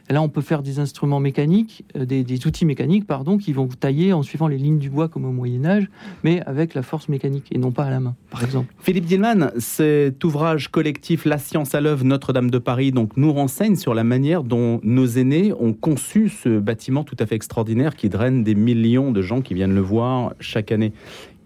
là, 0.09 0.21
on 0.21 0.29
peut 0.29 0.41
faire 0.41 0.61
des 0.63 0.79
instruments 0.79 1.19
mécaniques, 1.19 1.85
euh, 1.95 2.05
des, 2.05 2.47
outils 2.47 2.65
mécaniques, 2.65 3.07
pardon, 3.07 3.37
qui 3.37 3.53
vont 3.53 3.67
tailler 3.67 4.13
en 4.13 4.21
suivant 4.21 4.47
les 4.47 4.57
lignes 4.57 4.79
du 4.79 4.89
bois 4.89 5.07
comme 5.07 5.25
au 5.25 5.31
Moyen 5.31 5.65
Âge, 5.65 5.89
mais 6.23 6.41
avec 6.41 6.73
la 6.73 6.81
force 6.81 7.09
mécanique 7.09 7.47
et 7.51 7.57
non 7.57 7.71
pas 7.71 7.85
à 7.85 7.89
la 7.89 7.99
main, 7.99 8.15
par 8.29 8.43
exemple. 8.43 8.73
Philippe 8.79 9.05
Dillman, 9.05 9.51
cet 9.57 10.23
ouvrage 10.23 10.69
collectif 10.69 11.25
La 11.25 11.37
science 11.37 11.73
à 11.75 11.81
l'œuvre 11.81 12.03
Notre-Dame 12.03 12.51
de 12.51 12.57
Paris 12.57 12.91
donc 12.91 13.15
nous 13.17 13.31
renseigne 13.31 13.75
sur 13.75 13.93
la 13.93 14.03
manière 14.03 14.43
dont 14.43 14.79
nos 14.83 15.05
aînés 15.05 15.53
ont 15.53 15.73
conçu 15.73 16.29
ce 16.29 16.59
bâtiment 16.59 17.03
tout 17.03 17.17
à 17.19 17.25
fait 17.25 17.35
extraordinaire 17.35 17.95
qui 17.95 18.09
draine 18.09 18.43
des 18.43 18.55
millions 18.55 19.11
de 19.11 19.21
gens 19.21 19.41
qui 19.41 19.53
viennent 19.53 19.75
le 19.75 19.81
voir 19.81 20.33
chaque 20.39 20.71
année, 20.71 20.93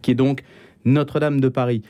qui 0.02 0.12
est 0.12 0.16
donc 0.16 0.44
Notre-Dame 0.86 1.40
de 1.40 1.50
Paris. 1.50 1.84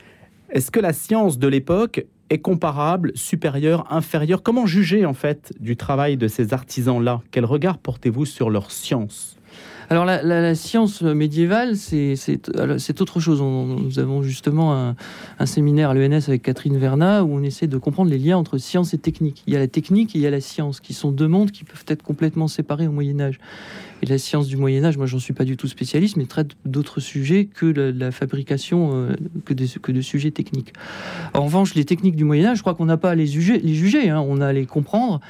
Est-ce 0.50 0.70
que 0.70 0.80
la 0.80 0.92
science 0.92 1.38
de 1.38 1.48
l'époque 1.48 2.06
est 2.30 2.38
comparable, 2.38 3.12
supérieur, 3.14 3.86
inférieur 3.92 4.42
Comment 4.42 4.66
juger 4.66 5.06
en 5.06 5.14
fait 5.14 5.52
du 5.60 5.76
travail 5.76 6.16
de 6.16 6.28
ces 6.28 6.52
artisans-là? 6.52 7.22
Quel 7.30 7.44
regard 7.44 7.78
portez-vous 7.78 8.26
sur 8.26 8.50
leur 8.50 8.70
science? 8.70 9.37
Alors 9.90 10.04
la, 10.04 10.54
science 10.54 11.00
médiévale, 11.00 11.76
c'est 11.76 13.00
autre 13.00 13.20
chose. 13.20 13.40
nous 13.40 13.98
avons 13.98 14.22
justement 14.22 14.94
un, 15.38 15.46
séminaire 15.46 15.90
à 15.90 15.94
l'ENS 15.94 16.28
avec 16.28 16.42
Catherine 16.42 16.76
Verna 16.76 17.24
où 17.24 17.34
on 17.34 17.42
essaie 17.42 17.68
de 17.68 17.78
comprendre 17.78 18.10
les 18.10 18.18
liens 18.18 18.36
entre 18.36 18.58
science 18.58 18.92
et 18.92 18.98
technique. 18.98 19.42
Il 19.46 19.54
y 19.54 19.56
a 19.56 19.58
la 19.58 19.66
technique 19.66 20.14
et 20.14 20.18
il 20.18 20.22
y 20.22 20.26
a 20.26 20.30
la 20.30 20.42
science, 20.42 20.80
qui 20.80 20.92
sont 20.92 21.10
deux 21.10 21.28
mondes 21.28 21.52
qui 21.52 21.64
peuvent 21.64 21.84
être 21.88 22.02
complètement 22.02 22.48
séparés 22.48 22.86
au 22.86 22.92
Moyen 22.92 23.18
Âge. 23.20 23.38
Et 24.02 24.06
la 24.06 24.18
science 24.18 24.46
du 24.46 24.56
Moyen 24.56 24.84
Âge, 24.84 24.98
moi 24.98 25.06
j'en 25.06 25.18
suis 25.18 25.32
pas 25.32 25.44
du 25.44 25.56
tout 25.56 25.68
spécialiste, 25.68 26.16
mais 26.16 26.26
traite 26.26 26.50
d'autres 26.66 27.00
sujets 27.00 27.46
que 27.46 27.66
la, 27.66 28.10
fabrication, 28.12 28.90
euh, 28.92 29.16
que, 29.46 29.54
de, 29.54 30.00
sujets 30.02 30.30
techniques. 30.30 30.72
En 31.32 31.44
revanche, 31.44 31.74
les 31.74 31.84
techniques 31.84 32.14
du 32.14 32.24
Moyen 32.24 32.50
Âge, 32.50 32.58
je 32.58 32.62
crois 32.62 32.74
qu'on 32.74 32.84
n'a 32.84 32.98
pas 32.98 33.10
à 33.10 33.14
les 33.14 33.26
juger, 33.26 33.58
les 33.58 33.74
juger 33.74 34.10
hein. 34.10 34.22
on 34.26 34.40
a 34.40 34.48
à 34.48 34.52
les 34.52 34.66
comprendre 34.66 35.20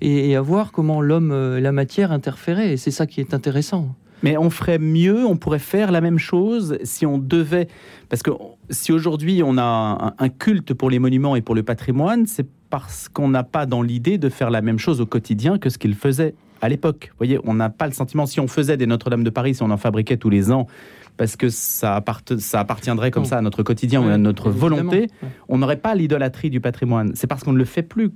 et, 0.00 0.34
à 0.36 0.40
voir 0.40 0.72
comment 0.72 1.00
l'homme, 1.00 1.30
euh, 1.30 1.60
la 1.60 1.72
matière 1.72 2.10
interférait. 2.10 2.72
Et 2.72 2.76
c'est 2.76 2.90
ça 2.90 3.06
qui 3.06 3.20
est 3.20 3.32
intéressant. 3.32 3.94
Mais 4.22 4.36
on 4.36 4.50
ferait 4.50 4.78
mieux, 4.78 5.24
on 5.24 5.36
pourrait 5.36 5.58
faire 5.58 5.92
la 5.92 6.00
même 6.00 6.18
chose 6.18 6.78
si 6.82 7.06
on 7.06 7.18
devait. 7.18 7.68
Parce 8.08 8.22
que 8.22 8.30
si 8.70 8.92
aujourd'hui 8.92 9.42
on 9.44 9.58
a 9.58 10.14
un, 10.18 10.28
culte 10.28 10.74
pour 10.74 10.90
les 10.90 10.98
monuments 10.98 11.36
et 11.36 11.40
pour 11.40 11.54
le 11.54 11.62
patrimoine, 11.62 12.26
c'est 12.26 12.46
parce 12.70 13.08
qu'on 13.08 13.28
n'a 13.28 13.44
pas 13.44 13.66
dans 13.66 13.82
l'idée 13.82 14.18
de 14.18 14.28
faire 14.28 14.50
la 14.50 14.60
même 14.60 14.78
chose 14.78 15.00
au 15.00 15.06
quotidien 15.06 15.58
que 15.58 15.70
ce 15.70 15.78
qu'il 15.78 15.94
faisait 15.94 16.34
à 16.60 16.68
l'époque. 16.68 17.08
Vous 17.10 17.18
voyez, 17.18 17.38
on 17.44 17.54
n'a 17.54 17.70
pas 17.70 17.86
le 17.86 17.92
sentiment, 17.92 18.26
si 18.26 18.40
on 18.40 18.48
faisait 18.48 18.76
des 18.76 18.86
Notre-Dame 18.86 19.24
de 19.24 19.30
Paris, 19.30 19.54
si 19.54 19.62
on 19.62 19.70
en 19.70 19.76
fabriquait 19.76 20.16
tous 20.16 20.30
les 20.30 20.50
ans, 20.50 20.66
parce 21.16 21.36
que 21.36 21.48
ça, 21.48 22.02
ça 22.38 22.60
appartiendrait 22.60 23.10
comme 23.10 23.24
ça 23.24 23.38
à 23.38 23.42
notre 23.42 23.62
quotidien 23.62 24.00
ou 24.00 24.08
à 24.08 24.18
notre 24.18 24.50
volonté, 24.50 25.08
on 25.48 25.58
n'aurait 25.58 25.76
pas 25.76 25.94
l'idolâtrie 25.94 26.50
du 26.50 26.60
patrimoine. 26.60 27.12
C'est 27.14 27.26
parce 27.26 27.44
qu'on 27.44 27.52
ne 27.52 27.58
le 27.58 27.64
fait 27.64 27.82
plus 27.82 28.10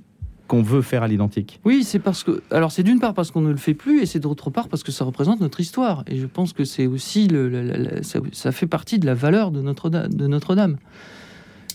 qu'on 0.53 0.61
veut 0.61 0.83
faire 0.83 1.01
à 1.01 1.07
l'identique. 1.07 1.59
Oui, 1.65 1.83
c'est 1.83 1.97
parce 1.97 2.23
que. 2.23 2.43
Alors, 2.51 2.71
c'est 2.71 2.83
d'une 2.83 2.99
part 2.99 3.15
parce 3.15 3.31
qu'on 3.31 3.41
ne 3.41 3.49
le 3.49 3.57
fait 3.57 3.73
plus, 3.73 4.03
et 4.03 4.05
c'est 4.05 4.19
d'autre 4.19 4.51
part 4.51 4.67
parce 4.67 4.83
que 4.83 4.91
ça 4.91 5.03
représente 5.03 5.41
notre 5.41 5.59
histoire. 5.59 6.03
Et 6.05 6.17
je 6.17 6.27
pense 6.27 6.53
que 6.53 6.63
c'est 6.63 6.85
aussi. 6.85 7.27
Le, 7.27 8.01
ça, 8.03 8.51
fait 8.51 8.67
partie 8.67 8.99
de 8.99 9.07
la 9.07 9.15
valeur 9.15 9.49
de 9.49 9.63
Notre-Dame. 9.63 10.13
De 10.13 10.27
Notre-Dame. 10.27 10.77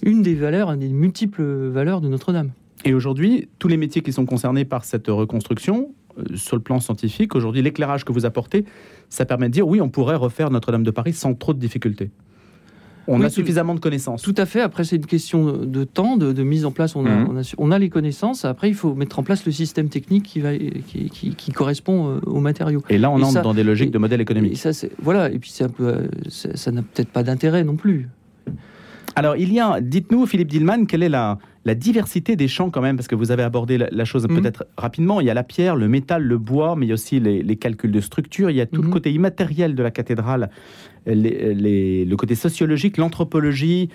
Une 0.04 0.22
des 0.22 0.36
valeurs, 0.36 0.70
une 0.70 0.78
des 0.78 0.90
multiples 0.90 1.42
valeurs 1.42 2.00
de 2.00 2.08
Notre-Dame. 2.08 2.52
Et 2.84 2.94
aujourd'hui, 2.94 3.48
tous 3.58 3.66
les 3.66 3.76
métiers 3.76 4.00
qui 4.00 4.12
sont 4.12 4.26
concernés 4.26 4.64
par 4.64 4.84
cette 4.84 5.08
reconstruction, 5.08 5.92
euh, 6.16 6.36
sur 6.36 6.54
le 6.54 6.62
plan 6.62 6.78
scientifique, 6.78 7.34
aujourd'hui, 7.34 7.62
l'éclairage 7.62 8.04
que 8.04 8.12
vous 8.12 8.26
apportez, 8.26 8.64
ça 9.08 9.24
permet 9.24 9.48
de 9.48 9.54
dire 9.54 9.66
oui, 9.66 9.80
on 9.80 9.88
pourrait 9.88 10.14
refaire 10.14 10.52
Notre-Dame 10.52 10.84
de 10.84 10.92
Paris 10.92 11.14
sans 11.14 11.34
trop 11.34 11.52
de 11.52 11.58
difficultés. 11.58 12.12
On 13.08 13.20
a 13.22 13.30
suffisamment 13.30 13.74
de 13.74 13.80
connaissances. 13.80 14.22
Tout 14.22 14.34
à 14.36 14.46
fait. 14.46 14.60
Après, 14.60 14.84
c'est 14.84 14.96
une 14.96 15.06
question 15.06 15.52
de 15.64 15.84
temps, 15.84 16.16
de, 16.16 16.42
mise 16.42 16.64
en 16.64 16.70
place. 16.70 16.94
Mhm. 16.94 17.42
On 17.58 17.70
a, 17.70 17.78
les 17.78 17.88
connaissances. 17.88 18.44
Après, 18.44 18.68
il 18.68 18.74
faut 18.74 18.94
mettre 18.94 19.18
en 19.18 19.22
place 19.22 19.44
le 19.46 19.52
système 19.52 19.88
technique 19.88 20.24
qui, 20.24 20.40
va, 20.40 20.50
qui, 20.56 21.52
correspond 21.52 22.08
euh, 22.08 22.20
aux 22.26 22.40
matériaux. 22.40 22.82
Et 22.90 22.98
là, 22.98 23.10
on 23.10 23.20
entre 23.22 23.42
dans 23.42 23.54
des 23.54 23.64
logiques 23.64 23.90
de 23.90 23.98
modèle 23.98 24.20
économique. 24.20 24.52
Et 24.52 24.72
ça, 24.72 24.86
voilà. 25.02 25.30
Et 25.30 25.38
puis, 25.38 25.50
c'est 25.50 25.64
un 25.64 25.68
peu, 25.70 25.86
euh, 25.88 26.06
ça 26.28 26.70
n'a 26.70 26.82
peut-être 26.82 27.10
pas 27.10 27.22
d'intérêt 27.22 27.64
non 27.64 27.76
plus. 27.76 28.08
Alors, 29.16 29.36
il 29.36 29.52
y 29.52 29.58
a, 29.58 29.80
dites-nous, 29.80 30.26
Philippe 30.26 30.48
Dillman, 30.48 30.84
quelle 30.84 31.02
est 31.02 31.08
la, 31.08 31.38
la 31.64 31.74
diversité 31.74 32.36
des 32.36 32.46
champs 32.46 32.70
quand 32.70 32.80
même, 32.80 32.96
parce 32.96 33.08
que 33.08 33.16
vous 33.16 33.32
avez 33.32 33.42
abordé 33.42 33.76
la, 33.76 34.04
chose 34.04 34.28
Mhm. 34.28 34.40
peut-être 34.40 34.66
rapidement. 34.76 35.20
Il 35.20 35.26
y 35.26 35.30
a 35.30 35.34
la 35.34 35.42
pierre, 35.42 35.74
le 35.74 35.88
métal, 35.88 36.22
le 36.22 36.38
bois, 36.38 36.76
mais 36.76 36.86
il 36.86 36.90
y 36.90 36.92
a 36.92 36.94
aussi 36.94 37.18
les, 37.18 37.42
les 37.42 37.56
calculs 37.56 37.90
de 37.90 38.00
structure. 38.00 38.48
Il 38.50 38.56
y 38.56 38.60
a 38.60 38.66
tout 38.66 38.80
le 38.80 38.86
Mhm. 38.88 38.92
côté 38.94 39.12
immatériel 39.12 39.74
de 39.74 39.82
la 39.82 39.90
cathédrale, 39.90 40.50
le 41.06 42.14
côté 42.16 42.34
sociologique, 42.34 42.96
l'anthropologie, 42.96 43.88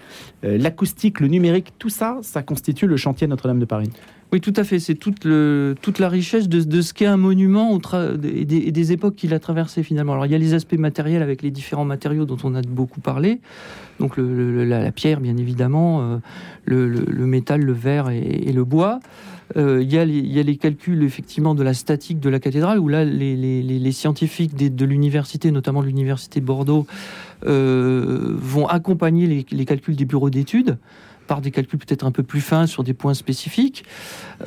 euh, 0.44 0.58
l'acoustique, 0.58 1.20
le 1.20 1.28
numérique. 1.28 1.74
Tout 1.80 1.90
ça, 1.90 2.20
ça 2.22 2.44
constitue 2.44 2.88
le 2.88 2.98
chantier 2.98 3.28
Notre-Dame 3.28 3.60
de 3.60 3.66
Paris. 3.66 3.90
Oui, 4.34 4.42
tout 4.42 4.54
à 4.56 4.64
fait. 4.64 4.80
C'est 4.80 4.96
toute, 4.96 5.26
la 5.26 6.10
richesse 6.10 6.50
de, 6.50 6.82
ce 6.82 6.92
qu'est 6.92 7.06
un 7.06 7.18
monument 7.18 7.80
et, 8.24 8.46
des, 8.46 8.92
époques 8.92 9.16
qu'il 9.16 9.32
a 9.32 9.40
traversées 9.40 9.84
finalement. 9.84 10.14
Alors 10.14 10.26
il 10.26 10.32
y 10.32 10.36
a 10.36 10.40
les 10.40 10.56
aspects 10.56 10.74
matériels 10.74 11.22
avec 11.22 11.44
les 11.44 11.52
différents 11.52 11.86
matériaux 11.86 12.26
dont 12.26 12.40
on 12.44 12.56
a 12.56 12.64
beaucoup 12.64 13.00
parlé. 13.00 13.42
Donc 14.00 14.16
la, 14.18 14.92
pierre, 14.92 15.20
bien 15.20 15.38
évidemment, 15.38 16.02
euh, 16.02 16.18
le, 16.66 17.28
métal, 17.28 17.62
le 17.62 17.74
verre 17.74 18.10
et, 18.10 18.52
le 18.52 18.64
bois. 18.64 19.02
Euh, 19.56 19.84
il, 19.84 19.94
y 19.94 20.00
a 20.00 20.04
les, 20.44 20.58
calculs 20.58 21.04
effectivement 21.04 21.54
de 21.54 21.62
la 21.62 21.76
statique 21.76 22.20
de 22.20 22.30
la 22.30 22.40
cathédrale 22.40 22.80
où 22.80 22.88
là 22.88 23.06
les, 23.06 23.92
scientifiques 23.92 24.56
de 24.56 24.86
l'université, 24.86 25.52
notamment 25.52 25.82
l'université 25.82 26.40
de 26.40 26.46
Bordeaux, 26.46 26.88
euh, 27.46 28.34
vont 28.36 28.66
accompagner 28.66 29.46
les 29.52 29.66
calculs 29.66 29.96
des 29.96 30.06
bureaux 30.06 30.32
d'études 30.32 30.80
par 31.28 31.42
des 31.42 31.52
calculs 31.52 31.80
peut-être 31.80 32.06
un 32.06 32.12
peu 32.12 32.24
plus 32.24 32.42
fins 32.42 32.68
sur 32.68 32.84
des 32.84 32.94
points 32.94 33.14
spécifiques. 33.14 33.86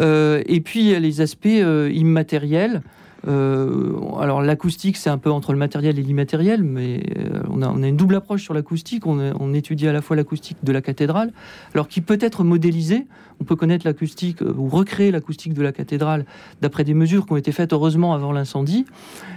Euh, 0.01 0.43
et 0.47 0.61
puis 0.61 0.81
il 0.81 0.87
y 0.87 0.95
a 0.95 0.99
les 0.99 1.21
aspects 1.21 1.47
euh, 1.47 1.91
immatériels. 1.93 2.83
Euh, 3.27 3.99
alors 4.21 4.43
l'acoustique, 4.43 4.97
c'est 4.97 5.11
un 5.11 5.19
peu 5.19 5.31
entre 5.31 5.53
le 5.53 5.59
matériel 5.59 5.99
et 5.99 6.03
l'immatériel, 6.03 6.63
mais 6.63 7.03
euh, 7.19 7.41
on, 7.51 7.63
a, 7.63 7.89
une 7.89 7.97
double 7.97 8.17
approche 8.17 8.43
sur 8.43 8.55
l'acoustique. 8.55 9.07
On, 9.07 9.55
étudie 9.55 9.89
à 9.89 9.93
la 9.93 10.03
fois 10.03 10.17
l'acoustique 10.17 10.59
de 10.63 10.73
la 10.73 10.83
cathédrale, 10.83 11.33
alors 11.73 11.89
qui 11.89 12.01
peut 12.01 12.19
être 12.21 12.45
modélisée. 12.45 13.07
On 13.41 13.45
peut 13.45 13.57
connaître 13.57 13.87
l'acoustique 13.87 14.43
euh, 14.43 14.55
ou 14.57 14.69
recréer 14.69 15.11
l'acoustique 15.11 15.55
de 15.55 15.63
la 15.63 15.73
cathédrale 15.73 16.25
d'après 16.63 16.85
des 16.85 16.95
mesures 16.95 17.27
qui 17.27 17.33
ont 17.33 17.37
été 17.37 17.53
faites 17.53 17.73
heureusement 17.73 18.15
avant 18.15 18.33
l'incendie. 18.33 18.87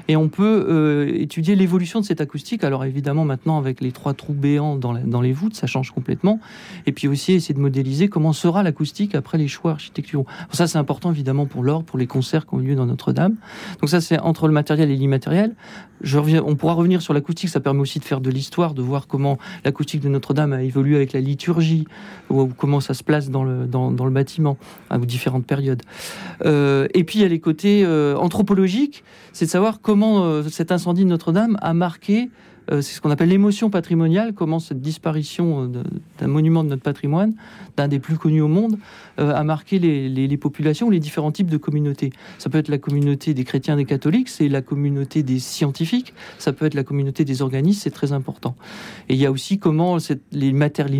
Et 0.07 0.15
on 0.15 0.27
peut 0.27 1.11
étudier 1.13 1.55
l'évolution 1.55 1.99
de 1.99 2.05
cette 2.05 2.19
acoustique. 2.19 2.63
Alors 2.63 2.83
évidemment 2.83 3.25
maintenant 3.25 3.59
avec 3.59 3.79
les 3.79 3.91
trois 3.91 4.13
trous 4.13 4.33
béants 4.33 4.75
dans, 4.75 5.21
les 5.21 5.33
voûtes, 5.33 5.55
ça 5.55 5.67
change 5.67 5.91
complètement. 5.91 6.39
Et 6.87 6.91
puis 6.91 7.07
aussi 7.07 7.33
essayer 7.33 7.53
de 7.53 7.59
modéliser 7.59 8.07
comment 8.07 8.33
sera 8.33 8.63
l'acoustique 8.63 9.13
après 9.15 9.37
les 9.37 9.47
choix 9.47 9.71
architecturaux. 9.71 10.25
Ça 10.51 10.65
c'est 10.65 10.79
important 10.79 11.11
évidemment 11.11 11.45
pour 11.45 11.63
l'or, 11.63 11.83
pour 11.83 11.99
les 11.99 12.07
concerts 12.07 12.47
qui 12.47 12.55
ont 12.55 12.59
eu 12.59 12.69
lieu 12.69 12.75
dans 12.75 12.87
Notre-Dame. 12.87 13.35
Donc 13.79 13.89
ça, 13.89 14.01
c'est 14.01 14.19
entre 14.19 14.47
le 14.47 14.53
matériel 14.53 14.91
et 14.91 14.95
l'immatériel. 14.95 15.55
On 16.13 16.55
pourra 16.55 16.73
revenir 16.73 17.01
sur 17.01 17.13
l'acoustique. 17.13 17.49
Ça 17.49 17.59
permet 17.59 17.81
aussi 17.81 17.99
de 17.99 18.05
faire 18.05 18.21
de 18.21 18.29
l'histoire, 18.29 18.73
de 18.73 18.81
voir 18.81 19.07
comment 19.07 19.37
l'acoustique 19.65 20.01
de 20.01 20.09
Notre-Dame 20.09 20.53
a 20.53 20.63
évolué 20.63 20.95
avec 20.95 21.13
la 21.13 21.19
liturgie, 21.19 21.85
ou, 22.29 22.47
comment 22.47 22.79
ça 22.79 22.93
se 22.93 23.03
place 23.03 23.29
dans 23.29 23.43
le, 23.43 23.65
dans, 23.65 23.91
dans 23.91 24.05
le 24.05 24.11
bâtiment 24.11 24.57
à 24.89 24.97
différentes 24.97 25.45
périodes. 25.45 25.81
Euh, 26.45 26.87
et 26.93 27.03
puis 27.03 27.19
il 27.19 27.21
y 27.21 27.25
a 27.25 27.27
les 27.27 27.39
côtés 27.39 27.83
euh, 27.85 28.15
anthropologiques, 28.15 29.03
c'est 29.33 29.45
de 29.45 29.49
savoir 29.49 29.81
comment 29.81 30.23
euh, 30.23 30.43
cet 30.49 30.71
incendie 30.71 31.03
de 31.03 31.09
Notre-Dame 31.09 31.57
a 31.61 31.73
marqué. 31.73 32.29
Euh, 32.71 32.81
c'est 32.81 32.93
ce 32.95 33.01
qu'on 33.01 33.09
appelle 33.11 33.29
l'émotion 33.29 33.69
patrimoniale, 33.69 34.33
comment 34.33 34.59
cette 34.59 34.81
disparition 34.81 35.63
euh, 35.73 35.83
d'un 36.19 36.27
monument 36.27 36.63
de 36.63 36.69
notre 36.69 36.83
patrimoine, 36.83 37.33
d'un 37.77 37.87
des 37.87 37.99
plus 37.99 38.17
connus 38.17 38.41
au 38.41 38.47
monde, 38.47 38.77
euh, 39.19 39.33
a 39.33 39.43
marqué 39.43 39.79
les, 39.79 40.07
les- 40.09 40.27
les 40.27 40.37
populations, 40.37 40.89
les 40.89 40.99
différents 40.99 41.31
types 41.31 41.49
de 41.49 41.57
communautés. 41.57 42.11
Ça 42.37 42.49
peut 42.49 42.57
être 42.57 42.67
la 42.69 42.77
communauté 42.77 43.33
des 43.33 43.43
chrétiens, 43.43 43.75
des 43.75 43.85
catholiques, 43.85 44.29
c'est 44.29 44.47
la 44.49 44.61
communauté 44.61 45.23
des 45.23 45.39
scientifiques, 45.39 46.13
ça 46.37 46.53
peut 46.53 46.65
être 46.65 46.73
la 46.75 46.83
communauté 46.83 47.25
des 47.25 47.41
organismes, 47.41 47.79
c'est 47.81 47.89
très 47.91 48.13
important. 48.13 48.55
Et 49.09 49.13
il 49.15 49.19
y 49.19 49.25
a 49.25 49.31
aussi 49.31 49.57
comment 49.59 49.97
les, 50.31 50.51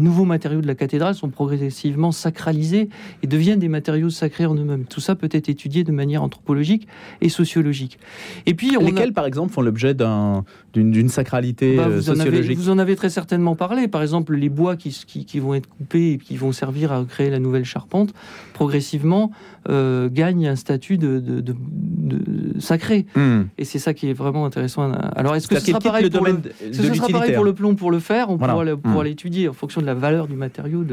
nouveaux 0.02 0.26
matériaux 0.26 0.62
de 0.62 0.68
la 0.68 0.76
cathédrale 0.76 1.16
sont 1.16 1.30
progressivement 1.30 2.12
sacralisés 2.12 2.90
et 3.24 3.28
deviennent 3.28 3.60
des 3.60 3.68
matériaux 3.70 4.10
sacrés 4.10 4.46
en 4.46 4.56
eux-mêmes. 4.56 4.86
Tout 4.86 5.02
ça 5.02 5.16
peut 5.16 5.30
être 5.32 5.50
étudié 5.50 5.84
de 5.84 5.92
manière 5.92 6.24
anthropologique 6.24 6.88
et 7.22 7.30
sociologique. 7.30 8.00
Et 8.46 8.54
puis, 8.54 8.78
on 8.78 8.86
Lesquels, 8.86 9.14
par 9.14 9.26
exemple, 9.26 9.52
font 9.54 9.62
l'objet 9.62 9.94
d'un- 9.94 10.44
d'une 10.74 11.10
sacralité 11.10 11.76
bah, 11.78 11.88
euh, 11.88 11.98
vous, 11.98 12.10
en 12.10 12.14
avez, 12.14 12.24
sociologique 12.26 12.58
vous 12.58 12.70
en 12.70 12.78
avez 12.80 12.96
très 12.96 13.10
certainement 13.10 13.56
parlé. 13.56 13.88
Par 13.88 14.02
exemple, 14.02 14.36
les 14.36 14.50
bois 14.50 14.76
qui, 14.76 14.90
qui, 15.08 15.26
qui 15.26 15.40
vont 15.40 15.54
être 15.54 15.68
coupés 15.68 16.12
et 16.14 16.18
qui 16.18 16.38
vont 16.38 16.52
servir 16.52 16.92
à 16.92 17.04
créer 17.06 17.30
la 17.30 17.40
nouvelle 17.40 17.66
charpente, 17.66 18.14
progressivement 18.54 19.32
euh, 19.70 20.10
gagnent 20.12 20.48
un 20.48 20.56
statut 20.56 20.98
de, 20.98 21.20
de- 21.20 21.42
de- 21.42 21.56
de 21.56 22.60
sacré. 22.60 23.06
Hmm. 23.16 23.44
Et 23.58 23.66
c'est 23.66 23.80
ça 23.80 23.94
qui 23.94 24.10
est 24.10 24.14
vraiment 24.14 24.46
intéressant. 24.46 24.92
Alors, 25.16 25.36
est-ce 25.36 25.48
que 25.48 25.60
ce 25.60 25.66
sera 25.66 25.80
pareil 25.80 26.04
le 26.06 26.10
pour 26.10 26.26
le, 26.26 26.38
ce 26.72 26.82
sera 26.94 27.08
pareil 27.08 27.34
pour 27.34 27.54
plomb 27.54 27.76
pour 27.76 27.92
le 27.92 28.00
fer 28.00 28.30
On 28.30 28.36
Voilà. 28.38 28.76
pourra, 28.78 29.02
Hmm. 29.04 29.06
l'étudier 29.06 29.48
en 29.50 29.54
fonction 29.54 29.82
de 29.82 29.86
la 29.86 29.94
valeur 29.94 30.28
du 30.28 30.36
matériau, 30.36 30.84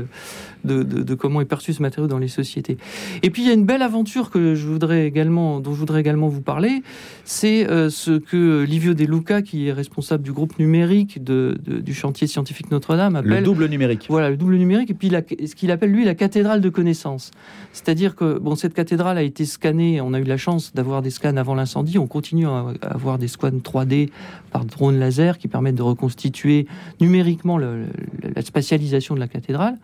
de 0.64 1.14
comment 1.14 1.40
est 1.40 1.44
perçu 1.46 1.72
ce 1.72 1.82
matériau 1.82 2.08
dans 2.08 2.18
les 2.18 2.28
sociétés. 2.28 2.76
Et 3.22 3.30
puis 3.30 3.42
il 3.42 3.48
y 3.48 3.50
a 3.50 3.54
une 3.54 3.64
belle 3.66 3.82
aventure 3.82 4.30
que 4.30 4.54
je 4.54 4.66
voudrais 4.66 5.06
également, 5.06 5.60
dont 5.60 5.72
je 5.72 5.78
voudrais 5.78 6.00
également 6.00 6.28
vous 6.28 6.40
parler, 6.42 6.82
c'est 7.24 7.68
euh, 7.70 7.88
ce 7.90 8.18
que 8.18 8.62
Livio 8.64 8.94
De 8.94 9.04
Luca, 9.04 9.42
qui 9.42 9.65
est 9.68 9.72
responsable 9.72 10.22
du 10.22 10.32
groupe 10.32 10.58
numérique 10.58 11.22
de- 11.22 11.58
de- 11.64 11.78
du 11.80 11.94
chantier 11.94 12.26
scientifique 12.26 12.70
Notre-Dame, 12.70 13.20
Le 13.24 13.40
double 13.42 13.66
numérique. 13.68 14.06
voilà, 14.08 14.30
le 14.30 14.36
double 14.36 14.56
numérique, 14.56 14.90
et 14.90 14.94
puis 14.94 15.08
la- 15.10 15.22
ce 15.22 15.54
qu'il 15.54 15.70
appelle 15.70 15.90
lui 15.90 16.04
la 16.04 16.14
cathédrale 16.14 16.60
de 16.60 16.68
connaissances. 16.68 17.30
C'est-à-dire 17.72 18.14
que 18.16 18.38
bon, 18.38 18.54
cette 18.56 18.74
cathédrale 18.74 19.18
a 19.18 19.22
été 19.22 19.44
scannée, 19.44 20.00
on 20.00 20.12
a 20.14 20.20
eu 20.20 20.24
la 20.24 20.36
chance 20.36 20.72
d'avoir 20.74 21.02
des 21.02 21.10
scans 21.10 21.36
avant 21.36 21.54
l'incendie, 21.54 21.98
on 21.98 22.06
continue 22.06 22.46
à 22.46 22.72
avoir 22.82 23.18
des 23.18 23.28
scans 23.28 23.50
3D 23.62 24.10
par 24.50 24.64
drone 24.64 24.98
laser 24.98 25.38
qui 25.38 25.48
permettent 25.48 25.74
de 25.76 25.82
reconstituer 25.82 26.66
numériquement 27.00 27.58
le- 27.58 27.82
le- 27.82 28.30
la 28.34 28.42
spatialisation 28.42 29.14
de 29.14 29.20
la 29.20 29.28
cathédrale. 29.28 29.76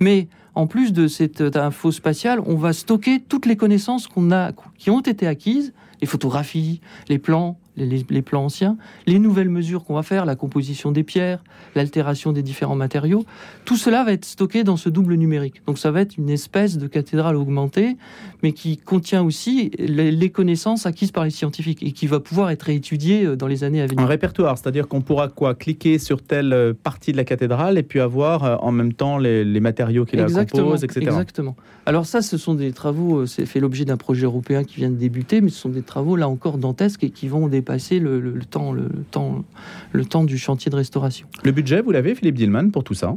Mais 0.00 0.28
en 0.54 0.66
plus 0.66 0.92
de 0.92 1.06
cette 1.06 1.40
euh, 1.42 1.50
info 1.54 1.92
spatiale, 1.92 2.40
on 2.46 2.54
va 2.56 2.72
stocker 2.72 3.20
toutes 3.28 3.46
les 3.46 3.56
connaissances 3.56 4.06
qu'on 4.08 4.30
a, 4.32 4.52
qui 4.78 4.90
ont 4.90 5.00
été 5.00 5.26
acquises, 5.26 5.72
les 6.00 6.06
photographies, 6.06 6.80
les 7.08 7.18
plans, 7.18 7.58
les, 7.76 8.22
plans 8.22 8.44
anciens, 8.44 8.76
les 9.06 9.18
nouvelles 9.18 9.48
mesures 9.48 9.84
qu'on 9.84 9.94
va 9.94 10.02
faire, 10.02 10.24
la 10.24 10.36
composition 10.36 10.92
des 10.92 11.02
pierres, 11.02 11.42
l'altération 11.74 12.32
des 12.32 12.42
différents 12.42 12.76
matériaux. 12.76 13.24
Tout 13.64 13.76
cela 13.76 14.04
va 14.04 14.12
être 14.12 14.24
stocké 14.24 14.64
dans 14.64 14.76
ce 14.76 14.88
double 14.88 15.14
numérique. 15.14 15.62
Donc 15.66 15.78
ça 15.78 15.90
va 15.90 16.00
être 16.00 16.16
une 16.16 16.30
espèce 16.30 16.78
de 16.78 16.86
cathédrale 16.86 17.36
augmentée, 17.36 17.96
mais 18.42 18.52
qui 18.52 18.76
contient 18.76 19.22
aussi 19.22 19.70
les, 19.78 20.10
les 20.10 20.30
connaissances 20.30 20.86
acquises 20.86 21.12
par 21.12 21.24
les 21.24 21.30
scientifiques 21.30 21.82
et 21.82 21.92
qui 21.92 22.06
va 22.06 22.20
pouvoir 22.20 22.50
être 22.50 22.68
étudiée 22.68 23.24
euh, 23.24 23.36
dans 23.36 23.46
les 23.46 23.64
années 23.64 23.82
à 23.82 23.86
venir. 23.86 24.02
Un 24.02 24.06
répertoire, 24.06 24.58
c'est-à-dire 24.58 24.88
qu'on 24.88 25.00
pourra 25.00 25.28
quoi 25.28 25.54
cliquer 25.54 25.98
sur 25.98 26.22
telle 26.22 26.52
euh, 26.52 26.72
partie 26.72 27.12
de 27.12 27.16
la 27.16 27.24
cathédrale 27.24 27.78
et 27.78 27.82
puis 27.82 28.00
avoir 28.00 28.44
euh, 28.44 28.56
en 28.60 28.72
même 28.72 28.92
temps 28.92 29.18
les, 29.18 29.44
les 29.44 29.60
matériaux 29.60 30.04
qui 30.04 30.16
la 30.16 30.26
composent, 30.26 30.84
etc. 30.84 31.00
Exactement. 31.06 31.56
Alors 31.84 32.06
ça, 32.06 32.22
ce 32.22 32.36
sont 32.36 32.54
des 32.54 32.72
travaux, 32.72 33.26
c'est 33.26 33.46
fait 33.46 33.60
l'objet 33.60 33.84
d'un 33.84 33.96
projet 33.96 34.24
européen 34.24 34.64
qui 34.64 34.76
vient 34.76 34.90
de 34.90 34.96
débuter, 34.96 35.40
mais 35.40 35.50
ce 35.50 35.60
sont 35.60 35.68
des 35.68 35.82
travaux 35.82 36.16
là 36.16 36.28
encore 36.28 36.58
dantesques 36.58 37.04
et 37.04 37.10
qui 37.10 37.28
vont 37.28 37.46
dépasser 37.66 37.98
le, 37.98 38.20
le- 38.20 38.30
le 38.32 38.44
temps, 38.44 38.72
le, 38.72 38.88
temps, 39.10 39.44
le 39.92 40.04
temps 40.04 40.22
du 40.24 40.38
chantier 40.38 40.70
de 40.70 40.76
restauration. 40.76 41.26
Le 41.42 41.50
budget, 41.50 41.82
vous 41.82 41.90
l'avez, 41.90 42.14
Philippe 42.14 42.36
Dillman, 42.36 42.70
pour 42.70 42.84
tout 42.84 42.94
ça? 42.94 43.16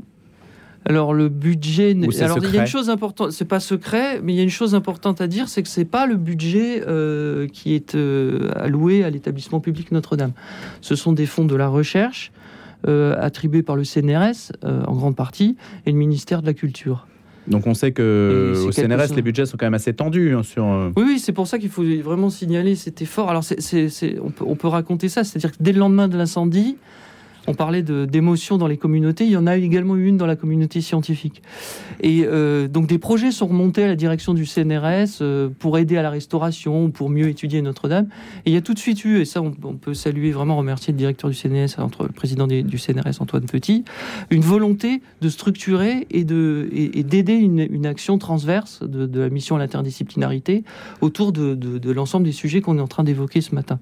Alors 0.86 1.14
le 1.14 1.28
budget, 1.28 1.92
alors 2.22 2.38
il 2.42 2.56
y 2.56 2.58
a 2.58 2.62
une 2.62 2.66
chose 2.68 2.90
importante, 2.90 3.32
c'est 3.32 3.44
pas 3.46 3.60
secret, 3.60 4.22
mais 4.24 4.34
il 4.34 4.38
y 4.38 4.40
a 4.40 4.44
une 4.44 4.50
chose 4.50 4.76
importante 4.76 5.20
à 5.20 5.28
dire, 5.28 5.50
c'est 5.50 5.62
que 5.62 5.68
c'est 5.68 5.84
pas 5.84 6.08
le 6.08 6.16
budget 6.16 6.82
euh, 6.88 7.48
qui 7.48 7.76
est 7.76 7.96
euh, 7.96 8.50
alloué 8.56 9.04
à 9.04 9.10
l'établissement 9.10 9.60
public 9.60 9.92
Notre-Dame. 9.92 10.32
Ce 10.80 10.96
sont 10.96 11.12
des 11.12 11.26
fonds 11.26 11.44
de 11.44 11.56
la 11.56 11.68
recherche 11.68 12.32
euh, 12.88 13.14
attribués 13.20 13.62
par 13.62 13.76
le 13.76 13.84
CNRS 13.84 14.54
en 14.64 14.94
grande 14.96 15.18
partie 15.18 15.58
et 15.86 15.92
le 15.92 15.98
ministère 15.98 16.42
de 16.42 16.48
la 16.48 16.54
Culture. 16.54 17.08
Donc 17.50 17.66
on 17.68 17.74
sait 17.74 17.92
que 17.92 18.54
au 18.68 18.72
CNRS, 18.72 19.08
chose- 19.08 19.16
les 19.16 19.22
budgets 19.22 19.46
sont 19.46 19.58
quand 19.58 19.66
même 19.66 19.74
assez 19.74 19.94
tendus 19.94 20.36
hein, 20.36 20.44
sur. 20.44 20.66
euh, 20.66 20.92
Oui, 20.96 21.04
oui, 21.06 21.20
c'est 21.20 21.32
pour 21.34 21.48
ça 21.48 21.58
qu'il 21.58 21.70
faut 21.70 21.84
vraiment 22.04 22.30
signaler 22.30 22.76
cet 22.76 23.02
effort. 23.02 23.30
Alors, 23.30 23.44
c'est- 23.44 24.20
on, 24.24 24.30
peut, 24.30 24.46
on 24.48 24.56
peut 24.56 24.68
raconter 24.68 25.10
ça, 25.10 25.24
c'est-à-dire 25.24 25.52
que 25.52 25.58
dès 25.60 25.72
le 25.74 25.80
lendemain 25.80 26.08
de 26.08 26.18
l'incendie, 26.18 26.78
on 27.50 27.56
parlait 27.56 27.82
de- 27.84 28.06
d'émotion 28.06 28.58
dans 28.58 28.68
les 28.68 28.78
communautés, 28.78 29.26
il 29.26 29.32
y 29.32 29.38
en 29.38 29.48
a 29.48 29.58
également 29.58 29.96
une 29.96 30.18
dans 30.18 30.28
la 30.28 30.36
communauté 30.36 30.82
scientifique. 30.82 31.42
Et 32.02 32.24
euh, 32.26 32.68
donc 32.68 32.86
des 32.88 33.00
projets 33.00 33.32
sont 33.32 33.48
remontés 33.48 33.84
à 33.84 33.88
la 33.88 33.96
direction 33.96 34.34
du 34.34 34.46
CNRS 34.46 35.22
euh, 35.22 35.50
pour 35.60 35.78
aider 35.78 35.98
à 35.98 36.04
la 36.04 36.10
restauration, 36.12 36.92
pour 36.92 37.10
mieux 37.10 37.28
étudier 37.28 37.62
Notre-Dame. 37.62 38.08
Et 38.46 38.52
il 38.52 38.54
y 38.54 38.58
a 38.58 38.62
tout 38.62 38.74
de 38.76 38.80
suite 38.80 39.04
eu, 39.04 39.20
et 39.20 39.26
ça 39.26 39.42
on, 39.42 39.52
peut 39.52 39.94
saluer, 39.96 40.32
vraiment 40.32 40.58
remercier 40.58 40.94
le 40.94 40.98
directeur 40.98 41.30
du 41.30 41.36
CNRS, 41.36 41.80
entre 41.80 42.04
le 42.04 42.10
président 42.10 42.46
du 42.48 42.78
CNRS 42.78 43.20
Antoine 43.22 43.46
Petit, 43.46 43.84
une 44.30 44.42
volonté 44.42 45.02
de 45.22 45.30
structurer 45.30 46.06
et 46.12 46.24
de 46.24 46.70
et, 46.72 47.00
et 47.00 47.04
d'aider 47.04 47.34
une, 47.34 47.86
action 47.86 48.18
transverse 48.20 48.84
de, 48.84 49.20
la 49.20 49.30
mission 49.30 49.56
à 49.56 49.60
l'interdisciplinarité 49.60 50.64
autour 51.02 51.32
de, 51.32 51.56
de- 51.56 51.78
de 51.80 51.92
l'ensemble 51.92 52.26
des 52.26 52.32
sujets 52.32 52.62
qu'on 52.62 52.78
est 52.78 52.82
en 52.82 52.88
train 52.88 53.04
d'évoquer 53.04 53.42
ce 53.42 53.56
matin. 53.56 53.80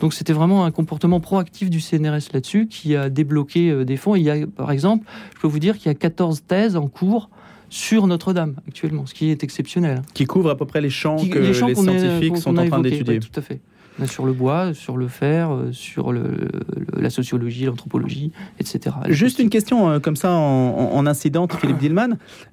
Donc 0.00 0.12
c'était 0.14 0.32
vraiment 0.32 0.64
un 0.64 0.70
comportement 0.70 1.18
proactif 1.20 1.70
du 1.70 1.80
CNRS 1.80 2.30
là-dessus 2.32 2.68
qui 2.68 2.94
a 2.94 2.97
débloqué 3.08 3.70
euh, 3.70 3.84
des 3.84 3.96
fonds. 3.96 4.14
Et 4.16 4.20
il 4.20 4.24
y 4.24 4.30
a, 4.30 4.46
par 4.46 4.70
exemple, 4.72 5.06
je 5.36 5.40
peux 5.40 5.48
vous 5.48 5.58
dire 5.60 5.76
qu'il 5.78 5.86
y 5.86 5.90
a 5.90 5.94
14 5.94 6.42
thèses 6.46 6.76
en 6.76 6.88
cours 6.88 7.30
sur 7.70 8.06
Notre-Dame 8.06 8.56
actuellement, 8.66 9.04
ce 9.06 9.14
qui 9.14 9.30
est 9.30 9.44
exceptionnel. 9.44 10.02
qui 10.14 10.24
couvre 10.24 10.50
à 10.50 10.56
peu 10.56 10.64
près 10.66 10.80
les 10.80 10.90
champs 10.90 11.16
Qui- 11.16 11.30
que 11.30 11.38
les, 11.38 11.52
champs 11.54 11.68
scientifiques 11.74 12.38
sont 12.38 12.56
a 12.56 12.62
en 12.64 12.66
train 12.68 12.80
d'étudier. 12.80 13.14
ouais, 13.14 13.20
tout 13.20 13.38
à 13.38 13.42
fait. 13.42 13.60
A 14.00 14.06
sur 14.06 14.24
le 14.26 14.32
bois, 14.32 14.74
sur 14.74 14.96
le 14.96 15.08
fer, 15.08 15.50
euh, 15.52 15.72
sur 15.72 16.12
le, 16.12 16.20
le- 16.22 17.02
la 17.02 17.10
sociologie, 17.10 17.64
l'anthropologie, 17.64 18.30
etc. 18.60 18.94
Juste 19.08 19.40
une 19.40 19.50
question 19.50 19.90
euh, 19.90 19.98
comme 19.98 20.14
ça 20.16 20.30
en, 20.32 20.92
en 20.94 21.06
incidente, 21.06 21.52
Philippe 21.60 21.78
Dillman. 21.78 22.10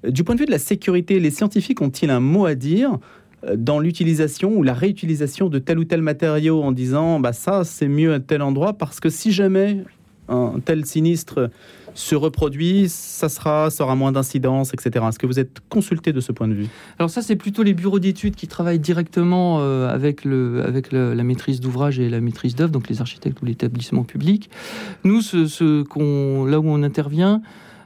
Du 0.10 0.24
point 0.24 0.34
de 0.36 0.40
vue 0.40 0.48
de 0.48 0.52
la 0.52 0.58
sécurité, 0.60 1.20
les 1.20 1.30
scientifiques 1.30 1.82
ont-ils 1.82 2.10
un 2.10 2.20
mot 2.20 2.46
à 2.48 2.56
dire 2.56 2.98
dans 3.56 3.80
l'utilisation 3.80 4.56
ou 4.58 4.64
la 4.64 4.74
réutilisation 4.74 5.48
de 5.50 5.60
tel 5.60 5.78
ou 5.78 5.84
tel 5.86 6.02
matériau 6.02 6.64
en 6.64 6.72
disant 6.72 7.20
bah 7.20 7.32
ça 7.32 7.64
c'est 7.64 7.88
mieux 7.88 8.16
à 8.16 8.20
tel 8.20 8.42
endroit? 8.42 8.74
Parce 8.74 9.00
que 9.00 9.10
si 9.10 9.32
jamais 9.32 9.84
un 10.28 10.60
tel 10.64 10.86
sinistre 10.86 11.50
se 11.96 12.14
reproduit, 12.14 12.90
ça 12.90 13.30
sera, 13.30 13.70
ça 13.70 13.86
aura 13.86 13.96
moins 13.96 14.12
d'incidence, 14.12 14.74
etc. 14.74 15.06
Est-ce 15.08 15.18
que 15.18 15.26
vous 15.26 15.40
êtes 15.40 15.62
consulté 15.70 16.12
de 16.12 16.20
ce 16.20 16.32
point 16.32 16.48
de 16.48 16.54
vue? 16.54 16.68
Alors 17.00 17.10
ça, 17.10 17.22
c'est 17.22 17.38
plutôt 17.38 17.64
les 17.64 17.74
bureaux 17.74 18.00
d'études 18.00 18.36
qui 18.36 18.48
travaillent 18.48 18.80
directement 18.80 19.60
euh, 19.62 19.90
avec, 19.90 20.26
le, 20.26 20.64
avec 20.66 20.92
la 20.92 21.24
maîtrise 21.24 21.62
d'ouvrage 21.62 22.00
et 22.00 22.10
la 22.10 22.20
maîtrise 22.20 22.54
d'œuvre, 22.54 22.72
donc 22.72 22.90
les 22.90 23.02
architectes 23.02 23.42
ou 23.42 23.46
l'établissement 23.46 24.04
public. 24.04 24.50
Nous, 25.04 25.22
là 25.32 26.60
où 26.60 26.68
on 26.68 26.84
intervient, 26.84 27.42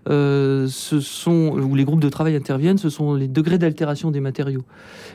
euh, 0.09 0.67
ce 0.67 0.99
sont, 0.99 1.51
où 1.57 1.75
les 1.75 1.83
groupes 1.83 1.99
de 2.01 2.09
travail 2.09 2.35
interviennent, 2.35 2.77
ce 2.77 2.89
sont 2.89 3.13
les 3.13 3.27
degrés 3.27 3.57
d'altération 3.57 4.11
des 4.11 4.19
matériaux. 4.19 4.63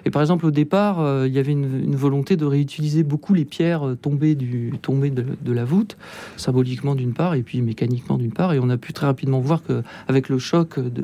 Et 0.05 0.11
par 0.11 0.23
exemple, 0.23 0.47
au 0.47 0.51
départ, 0.51 1.01
euh, 1.01 1.27
il 1.27 1.35
y 1.35 1.39
avait 1.39 1.53
une, 1.53 1.83
une 1.85 1.97
volonté 1.97 2.37
de 2.37 2.45
réutiliser 2.45 3.03
beaucoup 3.03 3.35
les 3.35 3.45
pierres 3.45 3.87
euh, 3.89 3.95
tombées, 3.97 4.35
du, 4.35 4.73
tombées 4.83 5.11
de, 5.11 5.25
de 5.43 5.53
la 5.53 5.65
voûte, 5.65 5.97
symboliquement 6.37 6.95
d'une 6.95 7.13
part, 7.13 7.35
et 7.35 7.43
puis 7.43 7.61
mécaniquement 7.63 8.19
d'une 8.19 8.33
part. 8.33 8.53
Et 8.53 8.59
on 8.61 8.71
a 8.71 8.77
pu 8.77 8.93
très 8.93 9.07
rapidement 9.07 9.41
voir 9.41 9.63
qu'avec 9.63 10.29
le 10.29 10.39
choc, 10.39 10.79
de, 10.79 11.03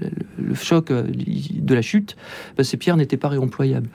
le, 0.00 0.08
le 0.48 0.54
choc 0.54 0.92
de 0.92 1.74
la 1.74 1.82
chute, 1.82 2.16
bah, 2.56 2.64
ces 2.64 2.76
pierres 2.76 2.96
n'étaient 2.96 3.16
pas 3.16 3.28
réemployables. 3.28 3.88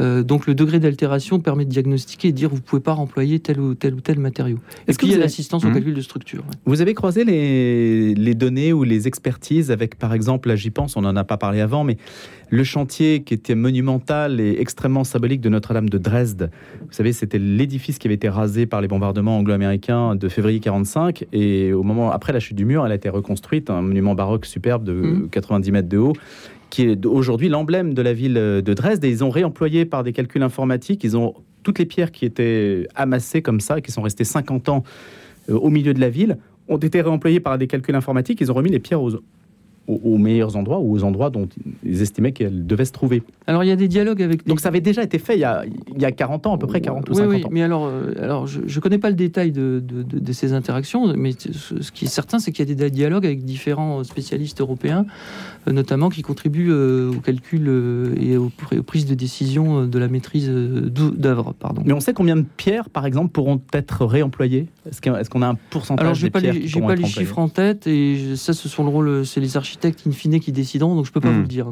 Euh, 0.00 0.22
donc 0.22 0.46
le 0.46 0.54
degré 0.54 0.78
d'altération 0.78 1.40
permet 1.40 1.64
de 1.64 1.70
diagnostiquer 1.70 2.28
et 2.28 2.32
de 2.32 2.36
dire 2.36 2.48
vous 2.48 2.56
ne 2.56 2.60
pouvez 2.60 2.80
pas 2.80 2.92
remployer 2.92 3.40
tel 3.40 3.58
ou 3.60 3.74
tel 3.74 3.94
ou 3.94 4.00
tel 4.00 4.20
matériau. 4.20 4.58
Est-ce 4.86 4.96
que 4.98 5.04
puis 5.04 5.12
il 5.12 5.16
y 5.16 5.16
a 5.16 5.18
l'assistance 5.18 5.64
au 5.64 5.68
Mhm. 5.68 5.74
calcul 5.74 5.94
de 5.94 6.00
structure. 6.00 6.40
ouais. 6.48 6.54
Vous 6.64 6.80
avez 6.80 6.94
croisé 6.94 7.24
les, 7.24 8.14
les 8.14 8.34
données 8.34 8.69
ou 8.72 8.84
les 8.84 9.06
expertises 9.08 9.70
avec, 9.70 9.96
par 9.96 10.12
exemple, 10.14 10.48
là 10.48 10.56
j'y 10.56 10.70
pense, 10.70 10.96
on 10.96 11.02
n'en 11.02 11.16
a 11.16 11.24
pas 11.24 11.36
parlé 11.36 11.60
avant, 11.60 11.84
mais 11.84 11.96
le 12.48 12.64
chantier 12.64 13.22
qui 13.22 13.34
était 13.34 13.54
monumental 13.54 14.40
et 14.40 14.56
extrêmement 14.60 15.04
symbolique 15.04 15.40
de 15.40 15.48
Notre-Dame 15.48 15.88
de 15.88 15.98
Dresde. 15.98 16.50
Vous 16.80 16.92
savez, 16.92 17.12
c'était 17.12 17.38
l'édifice 17.38 17.98
qui 17.98 18.08
avait 18.08 18.14
été 18.14 18.28
rasé 18.28 18.66
par 18.66 18.80
les 18.80 18.88
bombardements 18.88 19.38
anglo-américains 19.38 20.16
de 20.16 20.28
février 20.28 20.60
45 20.60 21.26
et 21.32 21.72
au 21.72 21.82
moment 21.82 22.10
après 22.10 22.32
la 22.32 22.40
chute 22.40 22.56
du 22.56 22.64
mur, 22.64 22.84
elle 22.84 22.92
a 22.92 22.96
été 22.96 23.08
reconstruite, 23.08 23.70
un 23.70 23.82
monument 23.82 24.14
baroque 24.14 24.46
superbe 24.46 24.84
de 24.84 24.92
Mhm. 24.92 25.28
90 25.30 25.72
mètres 25.72 25.88
de 25.88 25.98
haut 25.98 26.12
qui 26.70 26.82
est 26.82 27.04
aujourd'hui 27.04 27.48
l'emblème 27.48 27.94
de 27.94 28.02
la 28.02 28.12
ville 28.12 28.34
de 28.34 28.74
Dresde 28.74 29.04
et 29.04 29.08
ils 29.10 29.24
ont 29.24 29.30
réemployé 29.30 29.84
par 29.84 30.04
des 30.04 30.12
calculs 30.12 30.42
informatiques, 30.42 31.02
ils 31.02 31.16
ont 31.16 31.34
toutes 31.64 31.78
les 31.78 31.84
pierres 31.84 32.12
qui 32.12 32.24
étaient 32.24 32.86
amassées 32.94 33.42
comme 33.42 33.60
ça, 33.60 33.80
qui 33.80 33.90
sont 33.90 34.02
restées 34.02 34.24
50 34.24 34.68
ans 34.68 34.84
euh, 35.50 35.54
au 35.54 35.68
milieu 35.68 35.92
de 35.94 36.00
la 36.00 36.08
ville, 36.10 36.38
ont 36.70 36.78
été 36.78 37.02
réemployés 37.02 37.40
par 37.40 37.58
des 37.58 37.66
calculs 37.66 37.94
informatiques. 37.96 38.40
Ils 38.40 38.50
ont 38.50 38.54
remis 38.54 38.70
les 38.70 38.78
pierres 38.78 39.02
aux, 39.02 39.14
aux- 39.16 39.20
aux 40.04 40.18
meilleurs 40.18 40.56
endroits 40.56 40.78
ou 40.78 40.92
aux 40.94 41.02
endroits 41.02 41.30
dont 41.30 41.48
ils 41.84 42.00
estimaient 42.00 42.30
qu'elles 42.32 42.64
devaient 42.66 42.84
se 42.84 42.92
trouver. 42.92 43.22
Alors 43.48 43.64
il 43.64 43.66
y 43.66 43.72
a 43.72 43.76
des 43.76 43.88
dialogues 43.88 44.22
avec 44.22 44.46
Donc 44.46 44.60
ça 44.60 44.68
avait 44.68 44.80
déjà 44.82 45.02
été 45.02 45.18
fait 45.18 45.34
il 45.34 45.40
y 45.40 45.44
a, 45.44 45.64
il 45.96 46.00
y 46.00 46.04
a 46.04 46.12
40 46.12 46.46
ans, 46.46 46.54
à 46.54 46.58
peu 46.58 46.68
près 46.68 46.80
40 46.80 47.08
ou 47.08 47.12
oui, 47.12 47.18
50 47.18 47.32
oui, 47.34 47.44
ans. 47.44 47.48
mais 47.50 47.62
alors, 47.62 47.86
euh, 47.86 48.12
alors 48.22 48.46
je 48.46 48.60
ne 48.60 48.80
connais 48.80 48.98
pas 48.98 49.08
le 49.10 49.16
détail 49.16 49.50
de, 49.50 49.82
de- 49.84 50.02
de- 50.04 50.18
de 50.20 50.32
ces 50.32 50.52
interactions, 50.52 51.12
mais 51.16 51.32
ce, 51.32 51.82
ce 51.82 51.90
qui 51.90 52.04
est 52.04 52.08
certain, 52.08 52.38
c'est 52.38 52.52
qu'il 52.52 52.68
y 52.68 52.70
a 52.70 52.74
des 52.74 52.90
dialogues 52.90 53.26
avec 53.26 53.44
différents 53.44 54.04
spécialistes 54.04 54.60
européens, 54.60 55.06
euh, 55.66 55.72
notamment 55.72 56.08
qui 56.08 56.22
contribuent 56.22 56.70
euh, 56.70 57.10
au 57.10 57.20
calcul 57.20 57.64
euh, 57.66 58.14
et 58.20 58.36
aux, 58.36 58.50
pri- 58.50 58.78
aux 58.78 58.82
prises 58.84 59.06
de 59.06 59.14
décision 59.14 59.80
euh, 59.82 59.86
de 59.86 59.98
la 59.98 60.06
maîtrise 60.06 60.48
euh, 60.48 60.82
d'ou- 60.88 61.10
d'œuvre. 61.10 61.52
Pardon. 61.58 61.82
Mais 61.84 61.94
on 61.94 62.00
sait 62.00 62.12
combien 62.12 62.36
de 62.36 62.44
pierres, 62.56 62.90
par 62.90 63.06
exemple, 63.06 63.30
pourront 63.32 63.60
être 63.72 64.04
réemployées 64.04 64.66
Est-ce 64.88 65.28
qu'on 65.30 65.42
a 65.42 65.48
un 65.48 65.56
pourcentage 65.70 66.02
Alors, 66.02 66.14
j'ai 66.14 66.30
pas 66.30 66.40
les, 66.40 66.60
qui 66.60 66.80
pas 66.80 66.94
les 66.94 67.04
chiffres 67.06 67.38
en 67.38 67.48
tête, 67.48 67.86
et 67.86 68.34
ça, 68.36 68.52
ce 68.52 68.68
sont 68.68 68.82
le 68.84 68.90
rôle, 68.90 69.26
c'est 69.26 69.40
les 69.40 69.56
architectes 69.56 70.02
in 70.06 70.10
fine 70.12 70.40
qui 70.40 70.52
décideront, 70.52 70.94
donc 70.94 71.06
je 71.06 71.12
peux 71.12 71.20
pas 71.20 71.30
Hmm. 71.30 71.34
vous 71.36 71.40
le 71.42 71.46
dire. 71.46 71.66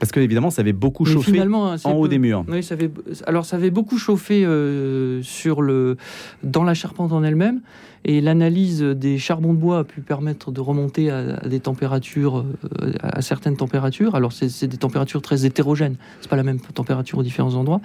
Parce 0.00 0.10
que 0.10 0.18
évidemment, 0.18 0.50
ça 0.50 0.62
avait 0.62 0.72
beaucoup 0.72 1.04
Mais 1.04 1.12
chauffé 1.12 1.40
assez 1.40 1.86
en 1.86 1.92
haut 1.92 2.08
des 2.08 2.18
murs. 2.18 2.44
Oui, 2.48 2.64
ça 2.64 2.74
avait, 2.74 2.90
alors 3.26 3.44
ça 3.44 3.54
avait 3.56 3.70
beaucoup 3.70 3.98
chauffé 3.98 4.44
euh, 4.44 5.22
sur 5.22 5.62
le, 5.62 5.96
dans 6.42 6.64
la 6.64 6.74
charpente 6.74 7.12
en 7.12 7.22
elle-même, 7.22 7.60
et 8.04 8.20
l'analyse 8.20 8.82
des 8.82 9.18
charbons 9.18 9.54
de 9.54 9.58
bois 9.58 9.80
a 9.80 9.84
pu 9.84 10.00
permettre 10.00 10.50
de 10.50 10.60
remonter 10.60 11.10
à, 11.10 11.36
des 11.46 11.60
températures, 11.60 12.44
euh, 12.82 12.92
à 13.02 13.22
certaines 13.22 13.56
températures. 13.56 14.14
Alors 14.14 14.32
c'est 14.32 14.66
des 14.66 14.76
températures 14.76 15.22
très 15.22 15.46
hétérogènes, 15.46 15.96
c'est 16.20 16.30
pas 16.30 16.36
la 16.36 16.42
même 16.42 16.60
température 16.60 17.18
aux 17.18 17.22
différents 17.22 17.54
endroits. 17.54 17.80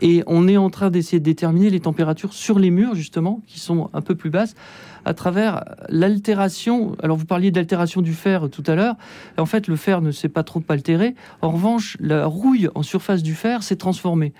Et 0.00 0.22
on 0.26 0.48
est 0.48 0.56
en 0.56 0.70
train 0.70 0.90
d'essayer 0.90 1.18
de 1.18 1.24
déterminer 1.24 1.70
les 1.70 1.80
températures 1.80 2.32
sur 2.32 2.58
les 2.58 2.70
murs 2.70 2.94
justement, 2.94 3.42
qui 3.46 3.60
sont 3.60 3.90
un 3.92 4.00
peu 4.00 4.14
plus 4.14 4.30
basses, 4.30 4.54
à 5.06 5.14
travers 5.14 5.64
l'altération. 5.88 6.96
Alors 7.00 7.16
vous 7.16 7.24
parliez 7.24 7.52
d'altération 7.52 8.02
du 8.02 8.12
fer 8.12 8.48
tout 8.50 8.64
à 8.66 8.74
l'heure. 8.74 8.96
En 9.38 9.46
fait, 9.46 9.68
le 9.68 9.76
fer 9.76 10.02
ne 10.02 10.10
s'est 10.10 10.28
pas 10.28 10.42
trop 10.42 10.62
altéré. 10.68 11.14
En 11.42 11.50
revanche, 11.50 11.96
la 12.00 12.26
rouille 12.26 12.68
en 12.74 12.82
surface 12.82 13.22
du 13.22 13.34
fer 13.34 13.62
s'est 13.62 13.76
transformée. 13.76 14.34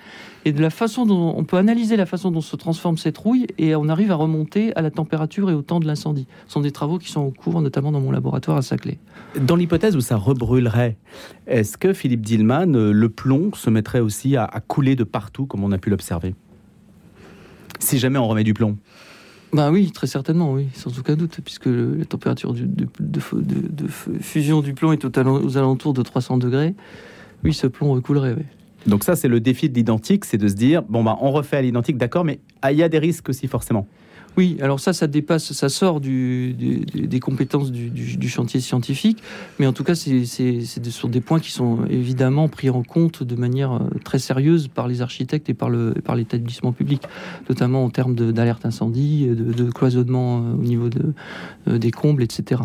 Et 0.45 0.53
de 0.53 0.61
la 0.61 0.71
façon 0.71 1.07
dont 1.07 1.35
on 1.37 1.45
peut 1.45 1.57
analyser 1.57 1.97
la 1.97 2.05
façon 2.05 2.33
dont 2.33 2.41
se 2.41 2.57
transforme 2.57 2.99
cette 2.99 3.17
rouille, 3.17 3.47
et 3.59 3.75
on 3.75 3.89
arrive 3.89 4.11
à 4.11 4.17
remonter 4.17 4.75
à 4.77 4.83
la 4.83 4.91
température 4.91 5.51
et 5.51 5.55
au 5.55 5.63
temps 5.63 5.81
de 5.81 5.87
l'incendie. 5.87 6.27
Ce 6.47 6.55
sont 6.55 6.61
des 6.61 6.73
travaux 6.73 6.99
qui 6.99 7.11
sont 7.11 7.21
en 7.21 7.31
cours, 7.31 7.61
notamment 7.61 7.93
dans 7.93 8.01
mon 8.01 8.11
laboratoire 8.11 8.57
à 8.57 8.63
Saclay. 8.63 8.99
Dans 9.41 9.57
l'hypothèse 9.57 9.97
où 9.97 10.01
ça 10.01 10.17
rebrûlerait, 10.17 10.97
est-ce 11.47 11.79
que 11.79 11.93
Philippe 11.93 12.23
Dillman, 12.23 12.75
euh, 12.75 12.93
le 12.93 13.09
plomb 13.09 13.51
se 13.55 13.71
mettrait 13.71 14.01
aussi 14.01 14.37
à, 14.37 14.45
à 14.45 14.61
couler 14.61 14.97
de 14.97 15.05
partout, 15.05 15.47
comme 15.47 15.63
on 15.63 15.73
a 15.73 15.79
pu 15.79 15.91
l'observer? 15.91 16.35
Si 17.79 17.99
jamais 17.99 18.19
on 18.19 18.27
remet 18.27 18.45
du 18.45 18.55
plomb. 18.55 18.79
Ben 19.57 19.71
oui, 19.71 19.91
très 19.91 20.07
certainement, 20.07 20.53
oui, 20.53 20.67
sans 20.75 20.99
aucun 20.99 21.15
doute, 21.15 21.41
puisque 21.43 21.65
la 21.65 22.05
température 22.05 22.53
de, 22.53 23.89
fusion 24.21 24.61
du 24.61 24.75
plomb 24.75 24.93
est 24.93 25.03
aux 25.03 25.57
alentours 25.57 25.95
de 25.95 26.03
300 26.03 26.37
degrés. 26.37 26.75
Oui, 27.43 27.55
ce 27.55 27.67
plomb 27.67 27.93
recoulerait. 27.93 28.37
Donc 28.87 29.03
ça, 29.03 29.17
c'est 29.17 29.29
le 29.29 29.41
défi 29.41 29.71
de 29.71 29.75
l'identique, 29.75 30.27
c'est 30.27 30.37
de 30.37 30.47
se 30.47 30.53
dire, 30.53 30.83
bon, 30.83 31.03
bah, 31.03 31.17
on 31.23 31.31
refait 31.31 31.57
à 31.57 31.63
l'identique, 31.63 31.97
d'accord, 31.97 32.23
mais 32.23 32.39
ah, 32.61 32.71
il 32.71 32.77
y 32.77 32.83
a 32.83 32.91
des 32.91 32.99
risques 32.99 33.31
aussi, 33.31 33.49
forcément. 33.49 33.87
Oui, 34.37 34.59
alors 34.61 34.81
ça, 34.81 34.93
ça 34.93 35.07
dépasse, 35.07 35.53
ça 35.53 35.71
sort 35.71 36.01
des 36.01 37.21
compétences 37.23 37.71
du, 37.73 38.29
chantier 38.29 38.61
scientifique, 38.61 39.23
mais 39.59 39.67
en 39.67 39.73
tout 39.73 39.85
cas, 39.85 39.95
c'est 39.95 40.25
sur 40.25 41.09
des 41.09 41.21
points 41.21 41.41
qui 41.41 41.51
sont 41.51 41.87
évidemment 41.89 42.49
pris 42.49 42.69
en 42.69 42.83
compte 42.83 43.23
de 43.23 43.35
manière 43.35 43.73
euh, 43.73 43.89
très 44.05 44.19
sérieuse 44.19 44.69
par 44.69 44.89
les 44.89 45.01
architectes 45.01 45.49
et 45.49 45.55
par 45.55 45.71
l'établissement 45.71 46.73
public, 46.73 47.03
notamment 47.49 47.85
en 47.85 47.91
termes 47.91 48.15
d'alerte 48.15 48.67
incendie, 48.67 49.27
de, 49.27 49.71
cloisonnement 49.71 50.39
euh, 50.39 50.55
au 50.55 50.63
niveau 50.63 50.91
euh, 51.69 51.79
des 51.79 51.91
combles, 51.91 52.23
etc. 52.23 52.63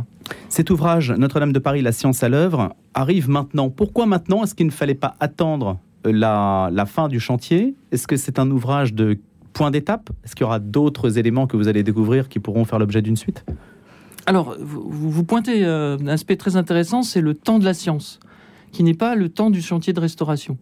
Cet 0.49 0.71
ouvrage, 0.71 1.12
Notre-Dame 1.12 1.53
de 1.53 1.60
Paris, 1.60 1.81
la 1.81 1.91
science 1.91 2.23
à 2.23 2.29
l'œuvre, 2.29 2.75
arrive 2.93 3.29
maintenant. 3.29 3.69
Pourquoi 3.69 4.05
maintenant? 4.05 4.43
Est-ce 4.43 4.55
qu'il 4.55 4.65
ne 4.65 4.71
fallait 4.71 4.93
pas 4.93 5.15
attendre 5.19 5.77
la 6.03 6.86
fin 6.88 7.07
du 7.07 7.19
chantier? 7.19 7.75
Est-ce 7.91 8.07
que 8.07 8.17
c'est 8.17 8.39
un 8.39 8.49
ouvrage 8.49 8.93
de 8.93 9.19
point 9.53 9.71
d'étape 9.71 10.09
Est-ce 10.23 10.35
qu'il 10.35 10.43
y 10.43 10.45
aura 10.45 10.59
d'autres 10.59 11.17
éléments 11.17 11.47
que 11.47 11.57
vous 11.57 11.67
allez 11.67 11.83
découvrir 11.83 12.29
qui 12.29 12.39
pourront 12.39 12.65
faire 12.65 12.79
l'objet 12.79 13.01
d'une 13.01 13.17
suite? 13.17 13.45
Alors, 14.25 14.55
vous, 14.59 15.23
pointez 15.23 15.65
euh, 15.65 15.97
un 15.97 16.07
aspect 16.07 16.35
très 16.35 16.55
intéressant, 16.55 17.01
c'est 17.01 17.21
le 17.21 17.33
temps 17.33 17.59
de 17.59 17.65
la 17.65 17.73
science, 17.73 18.19
qui 18.71 18.83
n'est 18.83 18.93
pas 18.93 19.15
le 19.15 19.29
temps 19.29 19.49
du 19.49 19.61
chantier 19.61 19.93
de 19.93 19.99
restauration. 19.99 20.57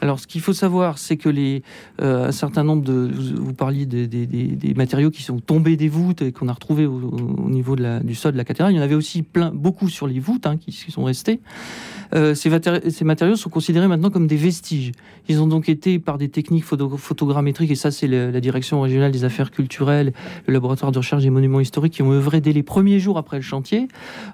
Alors, 0.00 0.18
ce 0.18 0.26
qu'il 0.26 0.40
faut 0.40 0.52
savoir, 0.52 0.98
c'est 0.98 1.16
que 1.16 1.28
les, 1.28 1.62
euh, 2.00 2.28
un 2.28 2.32
certain 2.32 2.64
nombre 2.64 2.82
de, 2.82 3.08
vous, 3.36 3.52
parliez 3.54 3.86
des, 3.86 4.74
matériaux 4.74 5.10
qui 5.10 5.22
sont 5.22 5.38
tombés 5.38 5.76
des 5.76 5.88
voûtes 5.88 6.22
et 6.22 6.32
qu'on 6.32 6.48
a 6.48 6.52
retrouvés 6.52 6.86
au, 6.86 6.94
au 6.94 7.50
niveau 7.50 7.76
du 7.76 8.14
sol 8.16 8.32
de 8.32 8.36
la 8.36 8.44
cathédrale. 8.44 8.72
Il 8.72 8.76
y 8.76 8.80
en 8.80 8.82
avait 8.82 8.96
aussi 8.96 9.22
plein, 9.22 9.52
beaucoup 9.54 9.88
sur 9.88 10.08
les 10.08 10.18
voûtes 10.18 10.46
hein, 10.46 10.56
qui, 10.56 10.72
qui 10.72 10.90
sont 10.90 11.04
restés. 11.04 11.40
Euh, 12.14 12.34
ces, 12.34 12.50
matéri- 12.50 12.90
ces 12.90 13.04
matériaux 13.04 13.36
sont 13.36 13.50
considérés 13.50 13.88
maintenant 13.88 14.10
comme 14.10 14.26
des 14.26 14.36
vestiges. 14.36 14.92
Ils 15.28 15.40
ont 15.40 15.46
donc 15.46 15.68
été, 15.68 15.98
par 15.98 16.18
des 16.18 16.28
techniques 16.28 16.64
photo- 16.64 16.96
photogrammétriques, 16.96 17.70
et 17.70 17.74
ça 17.74 17.90
c'est 17.90 18.06
la 18.06 18.40
direction 18.40 18.80
régionale 18.80 19.12
des 19.12 19.24
affaires 19.24 19.50
culturelles, 19.50 20.12
le 20.46 20.52
laboratoire 20.52 20.92
de 20.92 20.98
recherche 20.98 21.22
des 21.22 21.30
monuments 21.30 21.60
historiques, 21.60 21.94
qui 21.94 22.02
ont 22.02 22.12
œuvré 22.12 22.40
dès 22.40 22.52
les 22.52 22.62
premiers 22.62 22.98
jours 22.98 23.18
après 23.18 23.36
le 23.36 23.42
chantier 23.42 23.88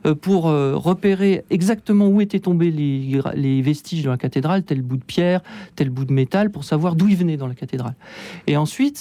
euh, 0.07 0.15
pour 0.15 0.49
euh, 0.49 0.77
repérer 0.77 1.45
exactement 1.51 2.09
où 2.09 2.21
étaient 2.21 2.41
tombés 2.41 2.71
les, 2.71 3.63
vestiges 3.63 4.03
de 4.03 4.11
la 4.11 4.17
cathédrale, 4.17 4.63
tel 4.63 4.83
bout 4.83 4.97
de 4.97 5.05
pierre, 5.05 5.43
tel 5.77 5.91
bout 5.91 6.05
de 6.05 6.13
métal, 6.13 6.51
pour 6.51 6.65
savoir 6.65 6.95
d'où 6.97 7.09
ils 7.09 7.17
venaient 7.17 7.37
dans 7.37 7.47
la 7.47 7.55
cathédrale. 7.55 7.95
Et 8.47 8.57
ensuite, 8.57 8.99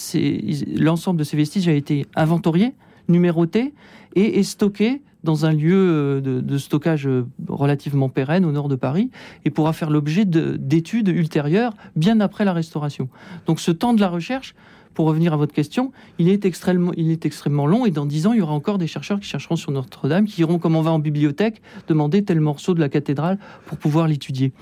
l'ensemble 0.76 1.20
de 1.20 1.24
ces 1.24 1.38
vestiges 1.38 1.68
a 1.68 1.74
été 1.74 2.06
inventorié, 2.16 2.74
numéroté 3.08 3.74
et 4.16 4.42
stocké 4.44 5.02
dans 5.28 5.46
un 5.46 5.52
lieu 5.52 5.76
euh, 5.76 6.22
de, 6.22 6.58
stockage 6.58 7.06
euh, 7.06 7.28
relativement 7.50 8.08
pérenne 8.08 8.46
au 8.46 8.52
nord 8.54 8.70
de 8.70 8.76
Paris 8.76 9.12
et 9.44 9.50
pourra 9.50 9.74
faire 9.74 9.90
l'objet 9.90 10.24
de- 10.24 10.56
d'études 10.58 11.10
ultérieures 11.10 11.74
bien 11.98 12.22
après 12.22 12.46
la 12.46 12.54
restauration. 12.54 13.10
Donc 13.46 13.60
ce 13.60 13.72
temps 13.72 13.94
de 13.94 14.00
la 14.00 14.08
recherche, 14.08 14.56
pour 14.94 15.06
revenir 15.06 15.34
à 15.34 15.38
votre 15.38 15.54
question, 15.54 15.92
il 16.18 16.30
est 16.30 16.46
extrêmement, 16.46 16.94
il 16.96 17.12
est 17.12 17.26
extrêmement 17.26 17.68
long 17.68 17.86
et 17.86 17.92
dans 17.92 18.06
dix 18.06 18.26
ans, 18.26 18.32
il 18.34 18.40
y 18.40 18.42
aura 18.42 18.54
encore 18.54 18.78
des 18.78 18.88
chercheurs 18.88 19.20
qui 19.20 19.28
chercheront 19.28 19.58
sur 19.58 19.72
Notre-Dame, 19.72 20.26
qui 20.26 20.42
iront 20.42 20.60
comme 20.60 20.78
on 20.78 20.82
va 20.82 20.92
en 20.92 21.00
bibliothèque 21.00 21.62
demander 21.90 22.24
tel 22.24 22.40
morceau 22.40 22.74
de 22.74 22.80
la 22.80 22.88
cathédrale 22.90 23.38
pour 23.66 23.78
pouvoir 23.78 24.08
l'étudier. 24.08 24.54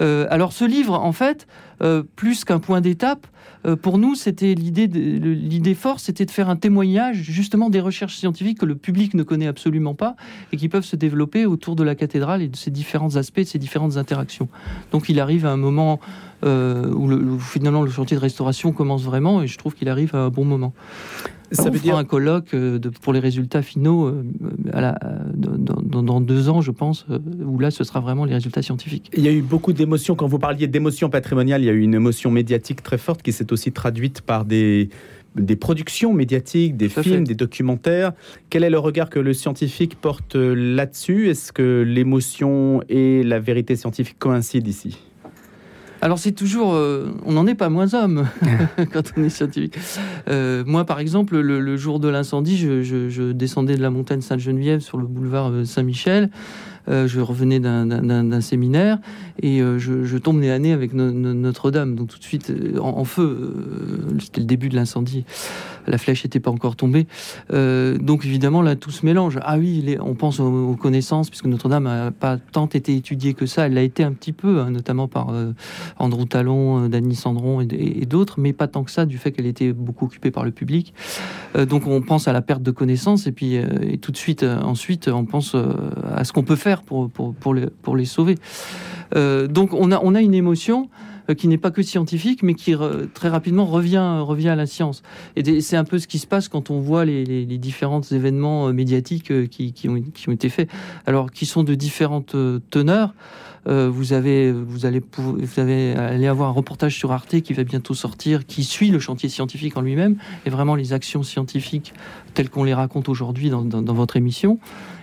Euh, 0.00 0.26
alors 0.30 0.52
ce 0.52 0.64
livre, 0.64 0.94
en 0.94 1.12
fait, 1.12 1.48
euh, 1.82 2.02
plus 2.16 2.44
qu'un 2.44 2.58
point 2.58 2.80
d'étape. 2.80 3.26
Euh, 3.66 3.76
pour 3.76 3.98
nous, 3.98 4.14
c'était 4.14 4.54
l'idée, 4.54 4.86
l'idée 4.86 5.74
forte, 5.74 6.00
c'était 6.00 6.24
de 6.24 6.30
faire 6.30 6.48
un 6.48 6.56
témoignage 6.56 7.16
justement 7.16 7.70
des 7.70 7.80
recherches 7.80 8.16
scientifiques 8.16 8.58
que 8.58 8.66
le 8.66 8.76
public 8.76 9.14
ne 9.14 9.22
connaît 9.22 9.46
absolument 9.46 9.94
pas 9.94 10.16
et 10.52 10.56
qui 10.56 10.68
peuvent 10.68 10.84
se 10.84 10.96
développer 10.96 11.46
autour 11.46 11.76
de 11.76 11.82
la 11.82 11.94
cathédrale 11.94 12.42
et 12.42 12.48
de 12.48 12.56
ses 12.56 12.70
différents 12.70 13.16
aspects, 13.16 13.40
de 13.40 13.44
ses 13.44 13.58
différentes 13.58 13.96
interactions. 13.96 14.48
Donc 14.92 15.08
il 15.08 15.20
arrive 15.20 15.46
à 15.46 15.50
un 15.50 15.56
moment 15.56 16.00
euh, 16.44 16.92
où, 16.92 17.38
finalement 17.40 17.82
le 17.82 17.90
chantier 17.90 18.16
de 18.16 18.22
restauration 18.22 18.72
commence 18.72 19.02
vraiment 19.02 19.42
et 19.42 19.48
je 19.48 19.58
trouve 19.58 19.74
qu'il 19.74 19.88
arrive 19.88 20.14
à 20.14 20.18
un 20.18 20.30
bon 20.30 20.44
moment. 20.44 20.72
Ça 21.52 21.64
on 21.66 21.70
veut 21.70 21.78
dire 21.78 21.96
un 21.96 22.04
colloque 22.04 22.52
euh, 22.54 22.78
de, 22.78 22.90
pour 22.90 23.12
les 23.12 23.20
résultats 23.20 23.62
finaux 23.62 24.06
euh, 24.06 24.22
à 24.72 24.80
la, 24.80 24.98
dans, 25.34 26.02
dans, 26.02 26.20
deux 26.20 26.48
ans, 26.48 26.60
je 26.60 26.70
pense, 26.70 27.06
où 27.44 27.58
là 27.58 27.70
ce 27.70 27.84
sera 27.84 28.00
vraiment 28.00 28.24
les 28.24 28.34
résultats 28.34 28.62
scientifiques. 28.62 29.10
Il 29.16 29.22
y 29.22 29.28
a 29.28 29.32
eu 29.32 29.42
beaucoup 29.42 29.72
d'émotions. 29.72 30.14
Quand 30.14 30.26
vous 30.26 30.38
parliez 30.38 30.66
d'émotions 30.66 31.08
patrimoniales, 31.08 31.62
il 31.62 31.66
y 31.66 31.70
a 31.70 31.72
eu 31.72 31.80
une 31.80 31.94
émotion 31.94 32.30
médiatique 32.30 32.82
très 32.82 32.98
forte 32.98 33.22
qui 33.22 33.32
s'est 33.32 33.52
aussi 33.52 33.72
traduite 33.72 34.20
par 34.20 34.44
des, 34.44 34.90
des 35.36 35.56
productions 35.56 36.12
médiatiques, 36.12 36.76
des 36.76 36.88
films, 36.88 37.24
des 37.24 37.34
documentaires. 37.34 38.12
Quel 38.50 38.64
est 38.64 38.70
le 38.70 38.78
regard 38.78 39.08
que 39.08 39.18
le 39.18 39.32
scientifique 39.32 39.96
porte 39.96 40.34
là-dessus? 40.34 41.30
Est-ce 41.30 41.52
que 41.52 41.82
l'émotion 41.86 42.82
et 42.88 43.22
la 43.22 43.38
vérité 43.38 43.76
scientifique 43.76 44.18
coïncident 44.18 44.68
ici? 44.68 44.98
Alors 46.00 46.18
c'est 46.18 46.32
toujours, 46.32 46.74
euh, 46.74 47.12
on 47.24 47.32
n'en 47.32 47.46
est 47.46 47.54
pas 47.54 47.68
moins 47.68 47.94
homme 47.94 48.28
quand 48.92 49.12
on 49.16 49.24
est 49.24 49.28
scientifique. 49.28 49.78
Euh, 50.28 50.62
moi 50.66 50.84
par 50.84 51.00
exemple, 51.00 51.38
le, 51.38 51.76
jour 51.76 52.00
de 52.00 52.08
l'incendie, 52.08 52.56
je, 52.56 53.32
descendais 53.32 53.76
de 53.76 53.82
la 53.82 53.90
montagne 53.90 54.20
Sainte-Geneviève 54.20 54.80
sur 54.80 54.98
le 54.98 55.06
boulevard 55.06 55.50
euh, 55.50 55.64
Saint-Michel. 55.64 56.30
Je 56.88 57.20
revenais 57.20 57.60
d'un 57.60 58.40
séminaire 58.40 58.98
et 59.42 59.58
je, 59.58 60.16
tombe 60.18 60.38
nez 60.38 60.50
à 60.50 60.58
nez 60.58 60.72
avec 60.72 60.92
Notre-Dame, 60.94 61.94
donc 61.94 62.08
tout 62.08 62.18
de 62.18 62.24
suite 62.24 62.52
en 62.80 63.04
feu. 63.04 63.54
C'était 64.20 64.40
le 64.40 64.46
début 64.46 64.68
de 64.68 64.76
l'incendie 64.76 65.24
la 65.88 65.98
flèche 65.98 66.24
n'était 66.24 66.40
pas 66.40 66.50
encore 66.50 66.76
tombée. 66.76 67.06
Euh, 67.52 67.98
donc 67.98 68.24
évidemment, 68.24 68.62
là, 68.62 68.76
tout 68.76 68.90
se 68.90 69.04
mélange. 69.04 69.38
Ah 69.42 69.58
oui, 69.58 69.96
on 70.00 70.14
pense 70.14 70.40
aux, 70.40 70.76
connaissances, 70.76 71.30
puisque 71.30 71.46
Notre-Dame 71.46 71.84
n'a 71.84 72.10
pas 72.10 72.36
tant 72.36 72.66
été 72.66 72.94
étudiée 72.94 73.34
que 73.34 73.46
ça. 73.46 73.66
Elle 73.66 73.74
l'a 73.74 73.82
été 73.82 74.04
un 74.04 74.12
petit 74.12 74.32
peu, 74.32 74.60
hein, 74.60 74.70
notamment 74.70 75.08
par 75.08 75.30
euh, 75.30 75.52
Andrew 75.98 76.24
Talon, 76.24 76.84
euh, 76.84 76.88
Dany 76.88 77.14
Sandron 77.14 77.60
et, 77.60 78.06
d'autres, 78.06 78.38
mais 78.38 78.52
pas 78.52 78.68
tant 78.68 78.84
que 78.84 78.90
ça, 78.90 79.06
du 79.06 79.18
fait 79.18 79.32
qu'elle 79.32 79.46
était 79.46 79.72
beaucoup 79.72 80.06
occupée 80.06 80.30
par 80.30 80.44
le 80.44 80.50
public. 80.50 80.94
Donc 81.54 81.86
on 81.86 82.02
pense 82.02 82.28
à 82.28 82.32
la 82.32 82.42
perte 82.42 82.62
de 82.62 82.70
connaissances, 82.70 83.26
et 83.26 83.32
puis 83.32 83.54
et 83.54 83.98
tout 83.98 84.12
de 84.12 84.16
suite, 84.16 84.42
ensuite, 84.42 85.08
on 85.08 85.24
pense 85.24 85.56
à 86.14 86.24
ce 86.24 86.32
qu'on 86.32 86.42
peut 86.42 86.56
faire 86.56 86.82
pour, 86.82 87.10
pour, 87.10 87.34
pour, 87.34 87.54
les, 87.54 87.66
pour 87.66 87.96
les 87.96 88.04
sauver. 88.04 88.36
donc 89.14 89.72
on 89.72 89.92
a, 89.92 90.00
on 90.02 90.14
a 90.14 90.20
une 90.20 90.34
émotion 90.34 90.88
euh, 91.30 91.34
qui 91.34 91.48
n'est 91.48 91.58
pas 91.58 91.70
que 91.70 91.82
scientifique, 91.82 92.42
mais 92.42 92.54
qui 92.54 92.74
très 93.14 93.28
rapidement 93.28 93.66
revient, 93.66 94.20
revient 94.22 94.48
à 94.48 94.56
la 94.56 94.66
science. 94.66 95.02
Et 95.36 95.60
c'est 95.60 95.76
un 95.76 95.84
peu 95.84 95.98
ce 95.98 96.06
qui 96.06 96.18
se 96.18 96.26
passe 96.26 96.48
quand 96.48 96.70
on 96.70 96.80
voit 96.80 97.04
les, 97.04 97.24
les, 97.24 97.58
différents 97.58 98.00
événements 98.00 98.68
euh, 98.68 98.72
médiatiques 98.72 99.30
euh, 99.30 99.46
qui, 99.46 99.72
qui, 99.72 99.88
ont, 99.88 100.00
qui, 100.14 100.28
ont, 100.28 100.32
été 100.32 100.48
faits, 100.48 100.70
alors 101.06 101.30
qui 101.30 101.44
sont 101.44 101.64
de 101.64 101.74
différentes 101.74 102.34
teneurs. 102.70 103.14
Vous 103.68 104.12
avez, 104.12 104.52
vous 104.52 104.86
allez, 104.86 105.02
vous 105.12 106.24
avoir 106.26 106.48
un 106.48 106.52
reportage 106.52 106.96
sur 106.96 107.12
Arte 107.12 107.40
qui 107.40 107.52
va 107.52 107.64
bientôt 107.64 107.94
sortir, 107.94 108.46
qui 108.46 108.64
suit 108.64 108.90
le 108.90 108.98
chantier 108.98 109.28
scientifique 109.28 109.76
en 109.76 109.82
lui-même 109.82 110.16
et 110.46 110.50
vraiment 110.50 110.74
les 110.74 110.92
actions 110.92 111.22
scientifiques 111.22 111.92
telles 112.34 112.50
qu'on 112.50 112.64
les 112.64 112.74
raconte 112.74 113.08
aujourd'hui 113.08 113.50
dans, 113.50 113.94
votre 113.94 114.16
émission. 114.16 114.58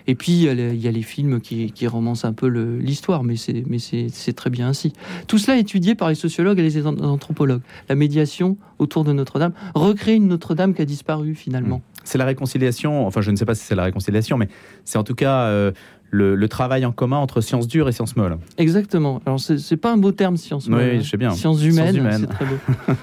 Et 0.07 0.15
puis, 0.15 0.43
il 0.43 0.81
y 0.81 0.87
a 0.87 0.91
les 0.91 1.01
films 1.01 1.41
qui, 1.41 1.87
romancent 1.87 2.25
un 2.25 2.33
peu 2.33 2.47
l'histoire, 2.47 3.23
mais 3.23 3.35
c'est 3.37 4.33
très 4.33 4.49
bien 4.49 4.69
ainsi. 4.69 4.93
Tout 5.27 5.37
cela 5.37 5.57
étudié 5.57 5.95
par 5.95 6.09
les 6.09 6.15
sociologues 6.15 6.59
et 6.59 6.63
les 6.63 6.87
anthropologues. 6.87 7.61
La 7.89 7.95
médiation 7.95 8.57
autour 8.79 9.03
de 9.03 9.13
Notre-Dame, 9.13 9.53
recréer 9.73 10.15
une 10.15 10.27
Notre-Dame 10.27 10.73
qui 10.73 10.81
a 10.81 10.85
disparu 10.85 11.35
finalement. 11.35 11.77
Mmh. 11.77 11.95
C'est 12.03 12.17
la 12.17 12.25
réconciliation, 12.25 13.07
enfin 13.07 13.21
je 13.21 13.31
ne 13.31 13.35
sais 13.35 13.45
pas 13.45 13.55
si 13.55 13.63
c'est 13.63 13.73
la 13.73 13.83
réconciliation, 13.83 14.37
mais 14.37 14.47
c'est 14.83 14.99
en 14.99 15.03
tout 15.03 15.15
cas 15.15 15.45
euh, 15.45 15.71
le, 16.15 16.47
travail 16.47 16.85
en 16.85 16.91
commun 16.91 17.17
entre 17.17 17.41
sciences 17.41 17.67
dures 17.67 17.89
et 17.89 17.91
sciences 17.91 18.15
molles. 18.15 18.37
Exactement. 18.57 19.21
Alors, 19.25 19.39
c'est 19.39 19.77
pas 19.77 19.91
un 19.91 19.97
beau 19.97 20.11
terme, 20.11 20.37
sciences 20.37 20.67
molles. 20.69 20.91
Oui, 20.95 21.01
je 21.03 21.09
sais 21.09 21.17
bien. 21.17 21.31
Sciences 21.31 21.63
humaines, 21.63 22.19
c'est 22.21 22.27
très 22.27 22.45
beau. 22.45 22.55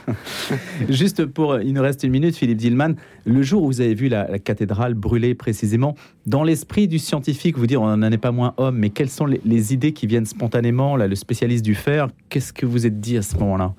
Juste 0.88 1.26
pour, 1.26 1.60
il 1.60 1.72
nous 1.72 1.82
reste 1.82 2.02
une 2.02 2.10
minute, 2.10 2.36
Philippe 2.36 2.58
Dillman. 2.58 2.94
Le 3.24 3.42
jour 3.42 3.62
où 3.62 3.66
vous 3.66 3.80
avez 3.80 3.94
vu 3.94 4.08
la, 4.08 4.38
cathédrale 4.38 4.94
brûler 4.94 5.34
précisément, 5.34 5.94
dans 6.26 6.42
l'esprit 6.44 6.88
du 6.88 6.98
scientifique, 6.98 7.58
vous 7.58 7.66
dire, 7.66 7.82
on 7.82 7.96
n'en 7.96 8.10
est 8.10 8.18
pas 8.18 8.32
moins 8.32 8.54
homme, 8.56 8.78
mais 8.78 8.90
quelles 8.90 9.10
sont 9.10 9.26
les, 9.26 9.74
idées 9.74 9.92
qui 9.92 10.06
viennent 10.06 10.26
spontanément 10.26 10.96
là, 10.96 11.06
Le 11.06 11.14
spécialiste 11.14 11.64
du 11.64 11.74
fer, 11.74 12.08
qu'est-ce 12.28 12.52
que 12.52 12.66
vous 12.66 12.86
êtes 12.86 13.00
dit 13.00 13.16
à 13.16 13.22
ce 13.22 13.36
moment-là? 13.36 13.74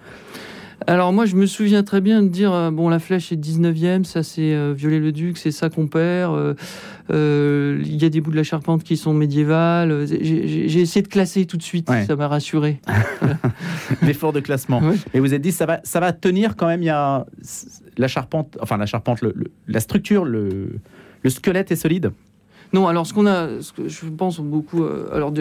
Alors 0.88 1.14
moi, 1.14 1.26
je 1.26 1.36
me 1.36 1.46
souviens 1.46 1.84
très 1.84 2.02
bien 2.02 2.24
de 2.24 2.28
dire, 2.28 2.54
euh, 2.54 2.72
bon, 2.72 2.90
la 2.90 3.00
flèche 3.00 3.32
est 3.32 3.36
19e, 3.36 4.04
ça 4.04 4.24
c'est 4.24 4.54
euh, 4.54 4.74
Viollet-le-Duc, 4.76 5.38
c'est 5.38 5.52
ça 5.52 5.70
qu'on 5.70 5.88
perd. 5.88 6.56
Euh, 7.10 7.82
il 7.84 8.02
y 8.02 8.06
a 8.06 8.10
des 8.10 8.22
bouts 8.22 8.32
de 8.32 8.36
la 8.36 8.44
charpente 8.44 8.84
qui 8.84 8.98
sont 8.98 9.14
médiévales. 9.14 10.06
J'ai 10.08 10.82
essayé 10.82 11.02
de 11.02 11.08
classer 11.08 11.46
tout 11.46 11.58
de 11.58 11.64
suite, 11.64 11.90
ça 12.08 12.16
m'a 12.16 12.28
rassuré. 12.28 12.80
L'effort 14.02 14.34
de 14.34 14.40
classement. 14.40 14.82
Et 15.14 15.20
vous 15.20 15.34
êtes 15.34 15.42
dit, 15.42 15.52
ça 15.52 15.66
va, 15.66 15.80
ça 15.84 16.00
va 16.00 16.14
tenir 16.14 16.56
quand 16.56 16.68
même, 16.68 16.82
il 16.82 16.88
y 16.88 16.90
a 16.90 17.26
la 17.98 18.08
charpente, 18.08 18.58
enfin 18.62 18.78
la 18.78 18.86
charpente, 18.86 19.24
la 19.68 19.80
structure, 19.80 20.26
le, 20.26 20.80
le 21.22 21.30
squelette 21.30 21.72
est 21.72 21.76
solide? 21.76 22.12
Non, 22.74 22.88
alors 22.88 23.06
ce 23.06 23.14
qu'on 23.14 23.28
a, 23.28 23.62
ce 23.62 23.72
que 23.72 23.88
je 23.88 24.06
pense 24.08 24.40
beaucoup, 24.40 24.84
euh, 24.84 25.08
alors 25.14 25.32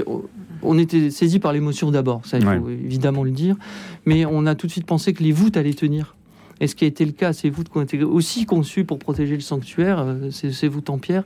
on 0.63 0.79
était 0.79 1.11
saisi 1.11 1.39
par 1.39 1.53
l'émotion 1.55 1.91
d'abord, 1.91 2.21
ça 2.25 2.39
il 2.39 2.45
faut 2.45 2.69
évidemment 2.69 3.25
le 3.25 3.31
dire, 3.31 3.57
mais 4.05 4.27
on 4.27 4.45
a 4.45 4.55
tout 4.55 4.67
de 4.67 4.73
suite 4.73 4.87
pensé 4.87 5.15
que 5.15 5.23
les 5.23 5.33
voûtes 5.33 5.57
allaient 5.57 5.73
tenir. 5.73 6.15
Et 6.61 6.69
ce 6.69 6.77
qui 6.77 6.85
a 6.85 6.87
été 6.87 7.05
le 7.05 7.11
cas, 7.11 7.33
ces 7.33 7.51
voûtes 7.51 7.69
qui 7.71 7.79
ont 7.79 7.83
été 7.83 8.05
aussi 8.05 8.47
conçues 8.47 8.85
pour 8.85 9.01
protéger 9.01 9.35
le 9.35 9.41
sanctuaire, 9.41 10.05
euh, 10.07 10.31
ces, 10.31 10.69
voûtes 10.69 10.91
en 10.91 10.99
pierre, 10.99 11.25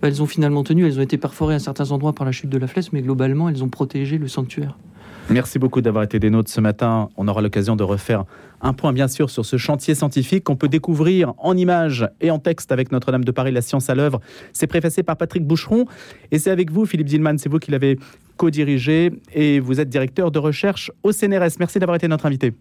bah, 0.00 0.08
elles 0.08 0.22
ont 0.22 0.26
finalement 0.26 0.64
tenu. 0.64 0.86
Elles 0.86 0.98
ont 0.98 1.02
été 1.02 1.18
perforées 1.18 1.56
à 1.56 1.58
certains 1.58 1.90
endroits 1.90 2.14
par 2.14 2.24
la 2.24 2.32
chute 2.32 2.48
de 2.48 2.56
la 2.56 2.66
flèche, 2.66 2.90
mais 2.92 3.02
globalement, 3.02 3.50
elles 3.50 3.62
ont 3.62 3.68
protégé 3.68 4.16
le 4.16 4.28
sanctuaire. 4.28 4.78
Merci 5.30 5.58
beaucoup 5.58 5.82
d'avoir 5.82 6.04
été 6.04 6.18
des 6.18 6.30
nôtres 6.30 6.50
ce 6.50 6.60
matin. 6.60 7.10
On 7.18 7.28
aura 7.28 7.42
l'occasion 7.42 7.76
de 7.76 7.84
refaire 7.84 8.24
un 8.62 8.72
point, 8.72 8.94
bien 8.94 9.08
sûr, 9.08 9.28
sur 9.28 9.44
ce 9.44 9.58
chantier 9.58 9.94
scientifique 9.94 10.44
qu'on 10.44 10.56
peut 10.56 10.68
découvrir 10.68 11.34
en 11.36 11.54
images 11.54 12.08
et 12.22 12.30
en 12.30 12.38
texte 12.38 12.72
avec 12.72 12.92
Notre-Dame 12.92 13.24
de 13.24 13.30
Paris, 13.30 13.52
La 13.52 13.60
science 13.60 13.90
à 13.90 13.94
l'œuvre. 13.94 14.20
C'est 14.54 14.66
préfacé 14.66 15.02
par 15.02 15.18
Patrick 15.18 15.46
Boucheron 15.46 15.84
et 16.30 16.38
c'est 16.38 16.50
avec 16.50 16.70
vous, 16.70 16.86
Philippe 16.86 17.08
Zilman, 17.08 17.36
c'est 17.36 17.50
vous 17.50 17.58
qui 17.58 17.70
l'avez 17.70 17.98
co-dirigé 18.38 19.12
et 19.34 19.60
vous 19.60 19.80
êtes 19.80 19.90
directeur 19.90 20.30
de 20.30 20.38
recherche 20.38 20.90
au 21.02 21.12
CNRS. 21.12 21.58
Merci 21.58 21.78
d'avoir 21.78 21.96
été 21.96 22.08
notre 22.08 22.24
invité. 22.24 22.54